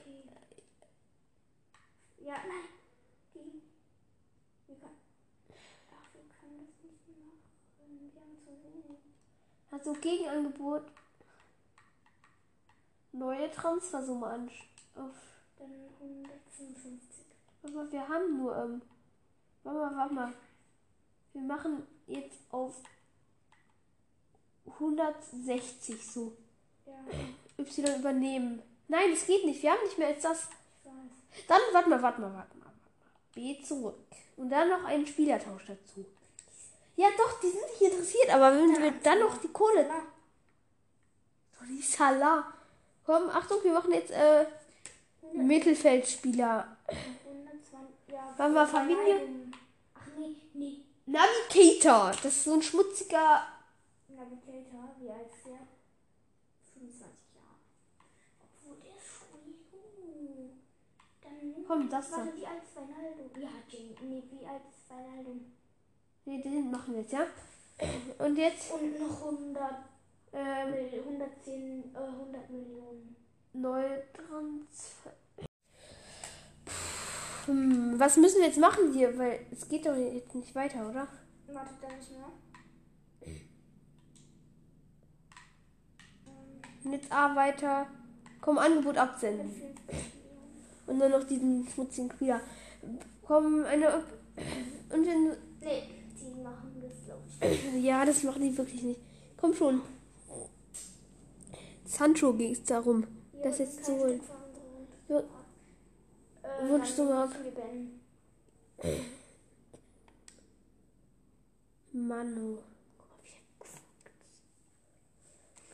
Ja, 2.20 2.34
nein. 2.34 2.68
Wir 3.34 4.76
können, 4.76 4.96
ach, 5.90 6.14
wir 6.14 6.22
können 6.40 6.66
das 6.66 6.82
nicht 6.84 7.08
machen. 7.08 7.40
Wir 7.88 8.20
haben 8.20 8.38
zu 8.44 8.50
wenig. 8.62 8.98
Also 9.70 9.92
Gegenangebot. 9.94 10.82
Neue 13.12 13.50
Transfersumme 13.50 14.26
an. 14.26 14.50
Auf. 14.94 15.14
Dann 15.58 15.70
155. 16.00 17.26
Warte 17.62 17.76
mal, 17.76 17.92
wir 17.92 18.08
haben 18.08 18.38
nur. 18.38 18.56
Ähm, 18.56 18.82
warte 19.62 19.78
mal, 19.78 19.96
warte 19.96 20.14
mal. 20.14 20.32
Wir 21.32 21.42
machen 21.42 21.86
jetzt 22.06 22.38
auf 22.50 22.74
160 24.66 26.10
so. 26.10 26.36
Ja, 26.86 26.92
Y 27.58 27.98
übernehmen. 27.98 28.62
Nein, 28.88 29.10
das 29.10 29.26
geht 29.26 29.44
nicht. 29.44 29.62
Wir 29.62 29.72
haben 29.72 29.84
nicht 29.84 29.98
mehr 29.98 30.08
als 30.08 30.22
das. 30.22 30.48
ich 30.84 30.90
weiß. 30.90 31.46
Dann, 31.48 31.60
warte 31.72 31.88
mal, 31.88 32.02
warte 32.02 32.20
mal, 32.20 32.34
warte 32.34 32.56
mal. 32.58 32.66
warte 32.66 32.78
mal. 32.78 32.92
B 33.34 33.62
zurück. 33.62 33.98
Und 34.36 34.50
dann 34.50 34.68
noch 34.68 34.84
einen 34.84 35.06
Spielertausch 35.06 35.66
dazu. 35.66 36.04
Ja, 36.96 37.08
doch, 37.16 37.40
die 37.40 37.48
sind 37.48 37.62
nicht 37.68 37.92
interessiert, 37.92 38.30
aber 38.30 38.52
wenn 38.54 38.80
wir 38.80 38.90
dann 39.02 39.20
noch 39.20 39.38
die 39.38 39.48
Kohle. 39.48 39.84
Doch, 39.84 41.66
die 41.66 41.80
Salah. 41.82 42.52
Komm, 43.04 43.28
Achtung, 43.30 43.58
wir 43.64 43.72
machen 43.72 43.92
jetzt 43.92 44.10
äh, 44.10 44.46
Mittelfeldspieler. 45.32 46.76
120. 46.86 47.94
Ja, 48.08 48.34
Wann 48.36 48.54
war 48.54 48.66
beiden- 48.66 49.52
Ach 49.94 50.06
nee, 50.18 50.36
nee. 50.54 50.80
Navigator. 51.06 52.10
Das 52.22 52.26
ist 52.36 52.44
so 52.44 52.52
ein 52.54 52.62
schmutziger. 52.62 53.46
Navigator, 54.08 54.94
wie 55.00 55.10
alt 55.10 55.28
ist 55.34 55.46
der? 55.46 55.58
25 56.74 57.34
Jahre. 57.34 57.56
Obwohl, 58.44 58.76
der 58.84 58.96
ist 58.96 59.10
schon 59.18 59.54
jung. 59.72 60.50
Dann 61.22 61.64
Komm, 61.66 61.88
das 61.88 62.10
da. 62.10 62.18
Warte, 62.18 62.36
wie 62.36 62.46
alt 62.46 62.62
ist 62.62 62.76
Wijnaldum? 62.76 63.42
Ja, 63.42 63.48
Jane. 63.68 63.94
Nee, 64.02 64.22
wie 64.30 64.46
alt 64.46 64.62
ist 64.68 64.88
Wijnaldum? 64.90 65.52
Nee, 66.24 66.40
den 66.42 66.70
machen 66.70 66.94
wir 66.94 67.00
jetzt, 67.02 67.12
ja? 67.12 67.26
Und 68.18 68.36
jetzt 68.36 68.70
Und 68.72 68.98
noch 69.00 69.24
100, 69.24 69.62
ähm, 70.32 70.74
äh, 70.74 70.98
110, 71.00 71.94
äh, 71.94 71.98
100 71.98 72.50
Millionen. 72.50 73.16
neue 73.54 74.02
Transfer. 74.12 75.12
Hm, 77.46 77.94
was 77.98 78.16
müssen 78.16 78.38
wir 78.38 78.46
jetzt 78.46 78.58
machen 78.60 78.92
hier? 78.92 79.18
Weil 79.18 79.40
es 79.50 79.68
geht 79.68 79.84
doch 79.84 79.96
jetzt 79.96 80.34
nicht 80.34 80.54
weiter, 80.54 80.88
oder? 80.88 81.08
Wartet 81.48 81.76
da 81.82 81.88
nicht 81.88 82.10
mehr. 82.12 82.28
Und 86.84 86.92
jetzt 86.92 87.10
A 87.12 87.34
weiter. 87.34 87.86
Komm, 88.40 88.58
Angebot 88.58 88.96
absenden. 88.96 89.50
150 89.50 89.88
Millionen. 89.88 90.86
Und 90.86 90.98
dann 91.00 91.10
noch 91.10 91.24
diesen 91.24 91.68
schmutzigen 91.68 92.10
Spieler. 92.12 92.40
Komm, 93.22 93.64
eine. 93.64 94.04
Und 94.90 95.06
wenn. 95.06 95.28
Nee, 95.60 95.82
die 96.20 96.40
machen 96.42 96.80
das, 96.82 97.01
glaube 97.12 97.54
ich. 97.54 97.84
Ja, 97.84 98.04
das 98.04 98.22
machen 98.22 98.42
die 98.42 98.56
wirklich 98.56 98.82
nicht. 98.82 99.00
Komm 99.36 99.54
schon. 99.54 99.82
Sancho 101.84 102.32
ging 102.34 102.52
es 102.52 102.64
darum. 102.64 103.06
Ja, 103.34 103.42
Das 103.44 103.58
jetzt 103.58 103.76
kein 103.76 103.84
zu 103.84 103.98
holen. 103.98 104.20
Ja. 105.08 105.18
Äh, 105.18 106.68
Wunschsumme 106.68 107.10
dann 107.10 107.18
ab. 107.18 107.30
Manu. 111.92 112.58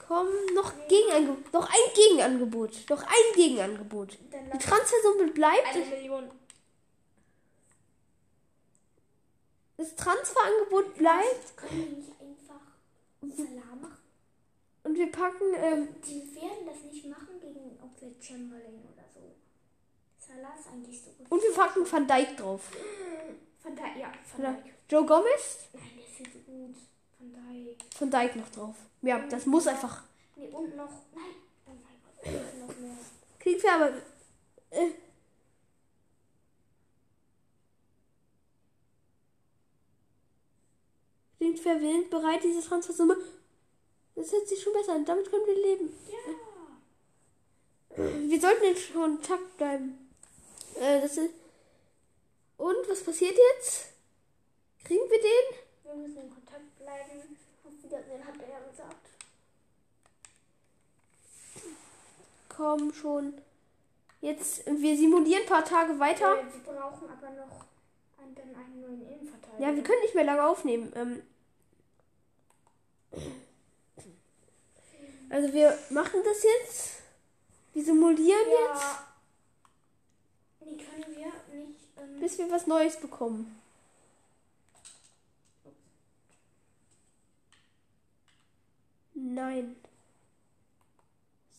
Komm, 0.06 0.26
noch 0.54 0.72
Gegenangebot. 0.88 1.52
Noch 1.52 1.68
ein 1.68 1.94
Gegenangebot. 1.94 2.72
Noch 2.88 3.02
ein 3.02 3.34
Gegenangebot. 3.34 4.18
Die 4.32 4.58
Transfersumme 4.58 5.30
bleibt. 5.32 5.66
eine 5.66 5.84
Million. 5.84 6.24
Das 9.78 9.94
Transferangebot 9.94 10.94
bleibt. 10.96 11.56
Können 11.56 11.70
wir 11.70 11.96
nicht 11.98 12.10
einfach 12.20 12.60
Salah 13.36 13.76
machen? 13.76 13.96
Und 14.82 14.94
wir 14.96 15.10
packen. 15.12 15.54
Ähm, 15.56 15.88
Die 16.04 16.34
werden 16.34 16.66
das 16.66 16.82
nicht 16.92 17.06
machen 17.06 17.40
gegen 17.40 17.78
Oxlade 17.82 18.16
Chamberlain 18.20 18.82
oder 18.92 19.04
so. 19.14 19.36
Salah 20.18 20.54
ist 20.58 20.66
eigentlich 20.68 21.00
so 21.00 21.10
gut. 21.12 21.30
und 21.30 21.42
wir 21.42 21.52
packen 21.54 21.90
Van 21.90 22.06
Dijk 22.08 22.36
drauf. 22.36 22.70
Van 23.62 23.76
Dijk, 23.76 23.96
ja, 24.00 24.12
Van. 24.36 24.42
Dijk. 24.54 24.74
Joe 24.90 25.06
Gomez? 25.06 25.68
Nein, 25.72 25.82
der 25.96 26.04
ist 26.06 26.14
viel 26.16 26.32
zu 26.32 26.38
gut. 26.40 26.74
Van 27.18 27.32
Dijk. 27.32 27.78
Van 28.00 28.10
Dijk 28.10 28.36
noch 28.36 28.48
drauf. 28.50 28.76
Ja, 29.02 29.20
das 29.28 29.46
muss 29.46 29.66
einfach. 29.68 30.02
Nee, 30.34 30.48
und 30.48 30.74
noch. 30.76 30.90
Nein, 31.14 31.34
oh 31.66 31.70
mein 31.70 32.34
Gott, 32.34 32.68
noch 32.68 32.76
mehr. 32.78 32.96
Kriegen 33.38 33.62
wir 33.62 33.72
aber. 33.74 33.92
Äh, 34.70 34.90
Klingt 41.48 41.60
verwirrend 41.60 42.10
bereit, 42.10 42.44
diese 42.44 42.60
Transfersumme. 42.60 43.16
Das 44.14 44.30
hört 44.32 44.46
sich 44.46 44.60
schon 44.60 44.74
besser 44.74 44.92
an. 44.92 45.06
Damit 45.06 45.30
können 45.30 45.46
wir 45.46 45.54
leben. 45.54 45.96
Ja. 46.06 46.18
Wir 47.96 48.38
sollten 48.38 48.64
in 48.64 48.76
Kontakt 48.92 49.56
bleiben. 49.56 50.10
Äh, 50.74 51.00
das 51.00 51.16
ist 51.16 51.30
Und 52.58 52.86
was 52.86 53.02
passiert 53.02 53.34
jetzt? 53.54 53.86
Kriegen 54.84 55.08
wir 55.08 55.18
den? 55.18 55.56
Wir 55.84 55.94
müssen 55.94 56.22
in 56.24 56.34
Kontakt 56.34 56.78
bleiben. 56.78 57.38
Auf 57.64 57.72
Wiedersehen, 57.82 58.26
hat 58.26 58.34
er 58.42 58.48
ja 58.50 58.58
gesagt. 58.70 59.08
Komm 62.50 62.92
schon. 62.92 63.40
Jetzt, 64.20 64.66
wir 64.66 64.96
simulieren 64.98 65.44
ein 65.44 65.48
paar 65.48 65.64
Tage 65.64 65.98
weiter. 65.98 66.40
Äh, 66.40 66.44
wir 66.44 66.74
brauchen 66.74 67.08
aber 67.08 67.30
noch 67.30 67.64
einen, 68.18 68.36
einen 68.36 68.80
neuen 68.82 69.00
Innenverteidiger. 69.08 69.66
Ja, 69.66 69.74
wir 69.74 69.82
können 69.82 70.02
nicht 70.02 70.14
mehr 70.14 70.24
lange 70.24 70.46
aufnehmen. 70.46 70.92
Ähm, 70.94 71.22
also 75.30 75.52
wir 75.52 75.78
machen 75.90 76.20
das 76.24 76.42
jetzt. 76.42 77.02
Wir 77.72 77.84
simulieren 77.84 78.48
jetzt, 78.48 78.82
Ja. 78.82 79.08
Nee, 80.60 80.76
können 80.76 81.16
wir 81.16 81.26
nicht. 81.26 81.78
Ähm, 81.96 82.20
bis 82.20 82.38
wir 82.38 82.50
was 82.50 82.66
Neues 82.66 82.98
bekommen. 82.98 83.60
Nein. 89.14 89.76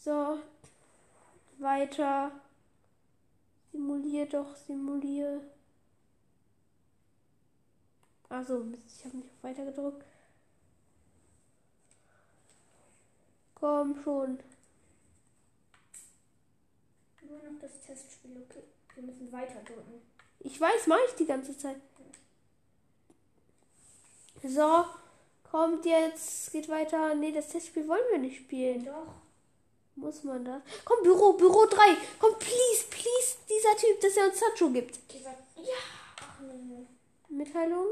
So. 0.04 0.40
Weiter. 1.58 2.32
Simulier 3.72 4.26
doch, 4.26 4.56
simulier. 4.56 5.42
Also, 8.30 8.66
ich 8.88 9.06
habe 9.06 9.18
nicht 9.18 9.30
auf 9.30 9.44
weiter 9.44 9.66
gedrückt. 9.66 10.06
Komm 13.60 13.95
schon. 14.04 14.39
nur 17.28 17.38
noch 17.38 17.60
das 17.62 17.80
Testspiel, 17.86 18.45
okay. 18.50 18.63
Wir 18.95 19.04
müssen 19.04 19.32
weiter 19.32 19.62
drücken. 19.65 20.02
Ich 20.39 20.60
weiß, 20.60 20.88
mache 20.88 21.02
ich 21.08 21.15
die 21.15 21.26
ganze 21.26 21.58
Zeit. 21.58 21.78
So, 24.43 24.86
kommt 25.52 25.86
jetzt, 25.86 26.52
geht 26.52 26.69
weiter. 26.69 27.13
Nee, 27.15 27.32
das 27.32 27.50
Testspiel 27.50 27.88
wollen 27.88 28.06
wir 28.12 28.19
nicht 28.19 28.38
spielen. 28.38 28.86
Doch. 28.86 29.13
Muss 29.95 30.24
man 30.24 30.45
das? 30.45 30.62
Komm, 30.86 31.04
Büro, 31.04 31.34
Büro 31.34 31.65
3. 31.65 31.78
Komm, 32.19 32.34
please, 32.39 32.86
please, 32.89 33.38
dieser 33.50 33.76
Typ, 33.76 34.00
dass 34.00 34.15
er 34.15 34.28
uns 34.28 34.39
Sancho 34.39 34.69
gibt. 34.69 34.98
Warte. 35.26 35.43
Ja. 35.58 35.76
Ach 36.22 36.39
nee. 36.39 36.88
Mitteilung? 37.28 37.86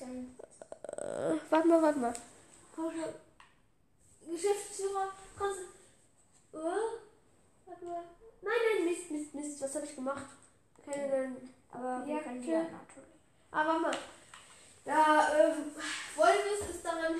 Äh, 0.00 1.34
warte 1.50 1.68
mal, 1.68 1.82
warte 1.82 1.98
mal. 1.98 2.14
Geschäftsführer, 4.30 5.12
kannst 5.38 5.60
du... 6.52 6.58
Äh? 6.58 6.62
Warte 7.66 7.84
mal. 7.84 8.04
Nein, 8.42 8.52
nein, 8.76 8.84
Mist, 8.84 9.10
Mist, 9.10 9.34
Mist. 9.34 9.60
Was 9.60 9.74
habe 9.74 9.86
ich 9.86 9.94
gemacht? 9.94 10.26
Keine, 10.84 11.08
nein. 11.08 11.54
Aber 11.70 12.04
Ja, 12.06 12.18
können 12.20 12.42
ja 12.42 12.62
natürlich. 12.62 13.08
Aber 13.50 13.68
warte 13.70 13.80
mal. 13.82 13.98
Da 14.84 15.38
ähm, 15.38 15.72
Wolves 16.16 16.70
ist 16.74 16.84
daran 16.84 17.14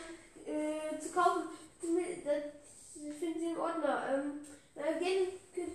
äh, 0.45 0.99
zu 0.99 1.11
kaufen. 1.13 1.49
Das 1.81 3.15
finden 3.19 3.39
Sie 3.41 3.51
im 3.53 3.59
Ordner. 3.61 4.09
Ähm, 4.15 4.41
äh, 4.75 4.99
gehen, 4.99 5.29
ge- 5.55 5.69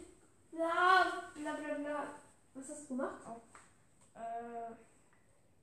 bla, 0.51 1.29
bla, 1.33 1.53
bla, 1.53 1.73
bla. 1.75 2.07
Was 2.53 2.69
hast 2.69 2.83
du 2.83 2.87
gemacht? 2.89 3.21
Äh, 4.15 4.71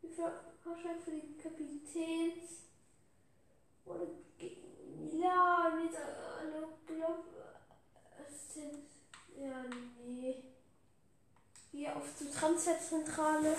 Wie 0.02 0.08
viel 0.14 0.24
Fahrschein 0.62 1.00
für 1.04 1.10
die 1.10 1.36
Kapitäns? 1.42 2.50
Oder 3.84 4.06
ge- 4.38 4.56
ja, 5.20 5.72
mit 5.74 5.94
einer 5.96 6.68
Glaub. 6.86 7.24
Assistent. 8.18 8.84
Ja, 9.36 9.64
nee. 10.06 10.36
Hier 11.72 11.96
auf 11.96 12.16
zur 12.16 12.30
Transferzentrale. 12.32 13.56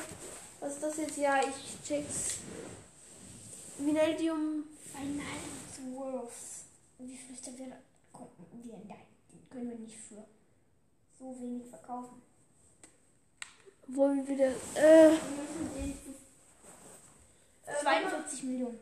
Was 0.59 0.73
ist 0.75 0.83
das 0.83 0.97
jetzt? 0.97 1.17
Ja, 1.17 1.41
ich 1.41 1.83
check's. 1.87 2.37
Vinaldium. 3.77 4.63
Final 4.91 5.25
zu 5.75 5.95
Wolves. 5.95 6.63
Wie 6.99 7.17
viel 7.17 7.35
ist? 7.35 7.45
Gucken 8.13 8.45
wir. 8.63 8.77
Nein, 8.87 9.05
den 9.31 9.49
können 9.49 9.69
wir 9.69 9.77
nicht 9.77 9.97
für 9.97 10.25
so 11.19 11.35
wenig 11.41 11.67
verkaufen. 11.69 12.21
Wollen 13.87 14.25
wir 14.25 14.33
wieder. 14.35 14.47
Äh, 14.75 15.11
Wir 15.11 15.11
müssen 15.11 15.75
den 15.75 15.93
für 17.65 17.71
äh, 17.71 17.81
42 17.81 18.43
Millionen. 18.43 18.79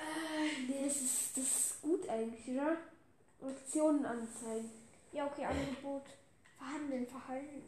Äh, 0.00 0.62
nee, 0.68 0.84
das 0.86 0.96
ist, 0.96 1.36
das 1.36 1.44
ist 1.44 1.82
gut 1.82 2.08
eigentlich, 2.08 2.48
oder? 2.56 2.76
Optionen 3.42 4.04
anzeigen. 4.04 4.70
Ja, 5.12 5.26
okay, 5.26 5.44
Angebot. 5.44 6.02
Verhandeln, 6.58 7.06
verhandeln. 7.06 7.62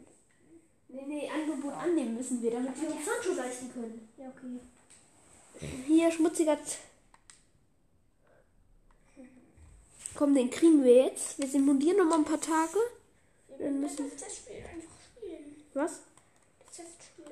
Nee, 0.89 1.03
nee, 1.07 1.29
Angebot 1.29 1.73
annehmen 1.73 2.15
müssen 2.15 2.41
wir, 2.41 2.51
damit 2.51 2.79
wir 2.79 2.89
uns 2.91 3.05
Sancho 3.05 3.33
leisten 3.33 3.71
können. 3.73 4.07
Ja, 4.17 4.29
okay. 4.29 4.59
Hier, 5.87 6.11
schmutziger. 6.11 6.57
T- 6.57 6.77
Komm, 10.15 10.35
den 10.35 10.49
kriegen 10.51 10.83
wir 10.83 11.05
jetzt. 11.05 11.39
Wir 11.39 11.47
simulieren 11.47 11.97
noch 11.97 12.05
mal 12.05 12.17
ein 12.19 12.25
paar 12.25 12.39
Tage. 12.39 12.77
Wir 13.57 13.65
Dann 13.65 13.79
müssen- 13.81 14.09
das 14.11 14.21
Testspiel 14.21 14.57
einfach 14.57 14.95
spielen. 15.17 15.55
Was? 15.73 16.01
Das 16.65 16.75
Testspiel. 16.77 17.25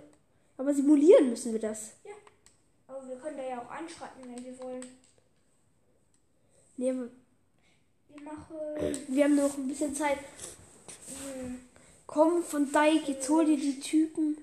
Aber 0.58 0.74
simulieren 0.74 1.30
müssen 1.30 1.52
wir 1.54 1.60
das. 1.60 1.92
Aber 3.02 3.10
wir 3.10 3.18
können 3.18 3.38
da 3.38 3.44
ja 3.44 3.60
auch 3.62 3.70
einschreiten, 3.72 4.22
wenn 4.24 4.46
wir 4.46 4.60
wollen. 4.60 4.86
Nee, 6.78 6.92
aber 6.92 7.08
Wir 8.10 8.22
machen. 8.24 8.58
wir 9.08 9.24
haben 9.24 9.36
noch 9.36 9.58
ein 9.58 9.68
bisschen 9.68 9.96
Zeit. 9.96 10.20
Hm, 11.08 11.62
Komm, 12.06 12.44
von 12.44 12.72
Dijk, 12.72 13.08
jetzt 13.08 13.28
hol 13.30 13.46
dir 13.46 13.58
die 13.58 13.80
Typen. 13.80 14.38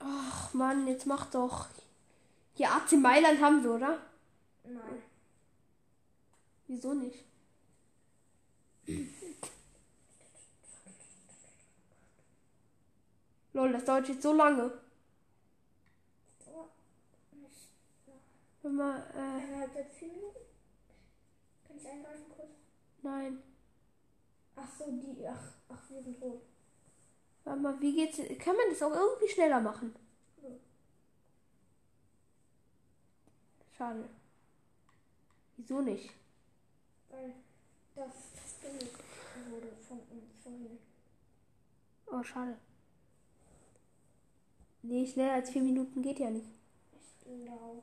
Ach 0.00 0.52
Mann, 0.52 0.86
jetzt 0.88 1.06
mach 1.06 1.30
doch. 1.30 1.68
Hier 2.54 2.70
AC 2.70 2.92
Mailand 2.92 3.40
haben 3.40 3.62
wir, 3.62 3.74
oder? 3.74 4.02
Nein. 4.64 5.02
Wieso 6.66 6.92
nicht? 6.94 7.24
Lol, 13.54 13.72
das 13.72 13.84
dauert 13.84 14.08
jetzt 14.08 14.22
so 14.22 14.32
lange. 14.32 14.72
Wenn 18.62 18.74
man, 18.76 18.96
äh? 18.96 19.68
Kann 21.66 21.76
ich 21.76 21.86
eingreifen 21.86 22.24
kurz? 22.34 22.48
nein. 23.02 23.42
Ach 24.56 24.68
so, 24.78 24.90
die. 24.90 25.26
Ach, 25.28 25.52
ach 25.68 25.90
wir 25.90 26.02
sind 26.02 26.20
rot. 26.20 26.42
Warte 27.44 27.60
mal, 27.60 27.80
wie 27.80 27.94
geht's? 27.94 28.16
Kann 28.42 28.56
man 28.56 28.70
das 28.70 28.82
auch 28.82 28.94
irgendwie 28.94 29.28
schneller 29.28 29.60
machen? 29.60 29.94
Schade. 33.76 34.08
Wieso 35.56 35.80
nicht? 35.82 36.10
Weil 37.10 37.34
das 37.94 38.30
festgelegt 38.34 38.98
wurde 39.50 39.68
von 39.86 39.98
uns 39.98 40.42
vorhin. 40.42 40.78
Oh, 42.06 42.22
schade. 42.22 42.56
Nee, 44.88 45.06
schneller 45.06 45.32
als 45.34 45.50
vier 45.50 45.62
Minuten 45.62 46.00
geht 46.02 46.18
ja 46.20 46.30
nicht. 46.30 46.46
Ich 47.26 47.44
glaube. 47.44 47.82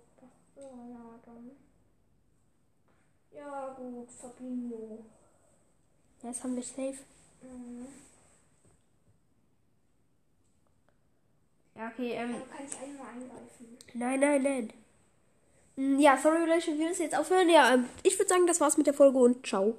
Ja, 0.56 0.62
ja, 0.64 1.20
dann. 1.26 1.52
Ja, 3.34 3.74
gut, 3.78 4.10
Fabinho. 4.12 5.00
Ja, 6.22 6.30
Das 6.30 6.44
haben 6.44 6.56
wir 6.56 6.64
safe. 6.64 6.98
Mhm. 7.42 7.88
Ja, 11.76 11.88
okay, 11.88 12.12
ähm. 12.14 12.34
Du 12.34 12.56
kannst 12.56 12.76
einmal 12.82 13.08
eingreifen. 13.08 13.78
Nein, 13.94 14.20
nein, 14.20 14.44
nein. 14.44 14.74
Mm, 15.76 16.00
Ja, 16.00 16.18
sorry, 16.18 16.46
Leute, 16.46 16.78
wir 16.78 16.88
müssen 16.88 17.04
jetzt 17.04 17.18
aufhören. 17.18 17.50
Ja, 17.50 17.74
ähm, 17.74 17.86
ich 18.04 18.18
würde 18.20 18.30
sagen, 18.30 18.46
das 18.48 18.60
war's 18.62 18.78
mit 18.78 18.88
der 18.88 18.94
Folge 18.94 19.18
und 19.18 19.46
ciao. 19.48 19.70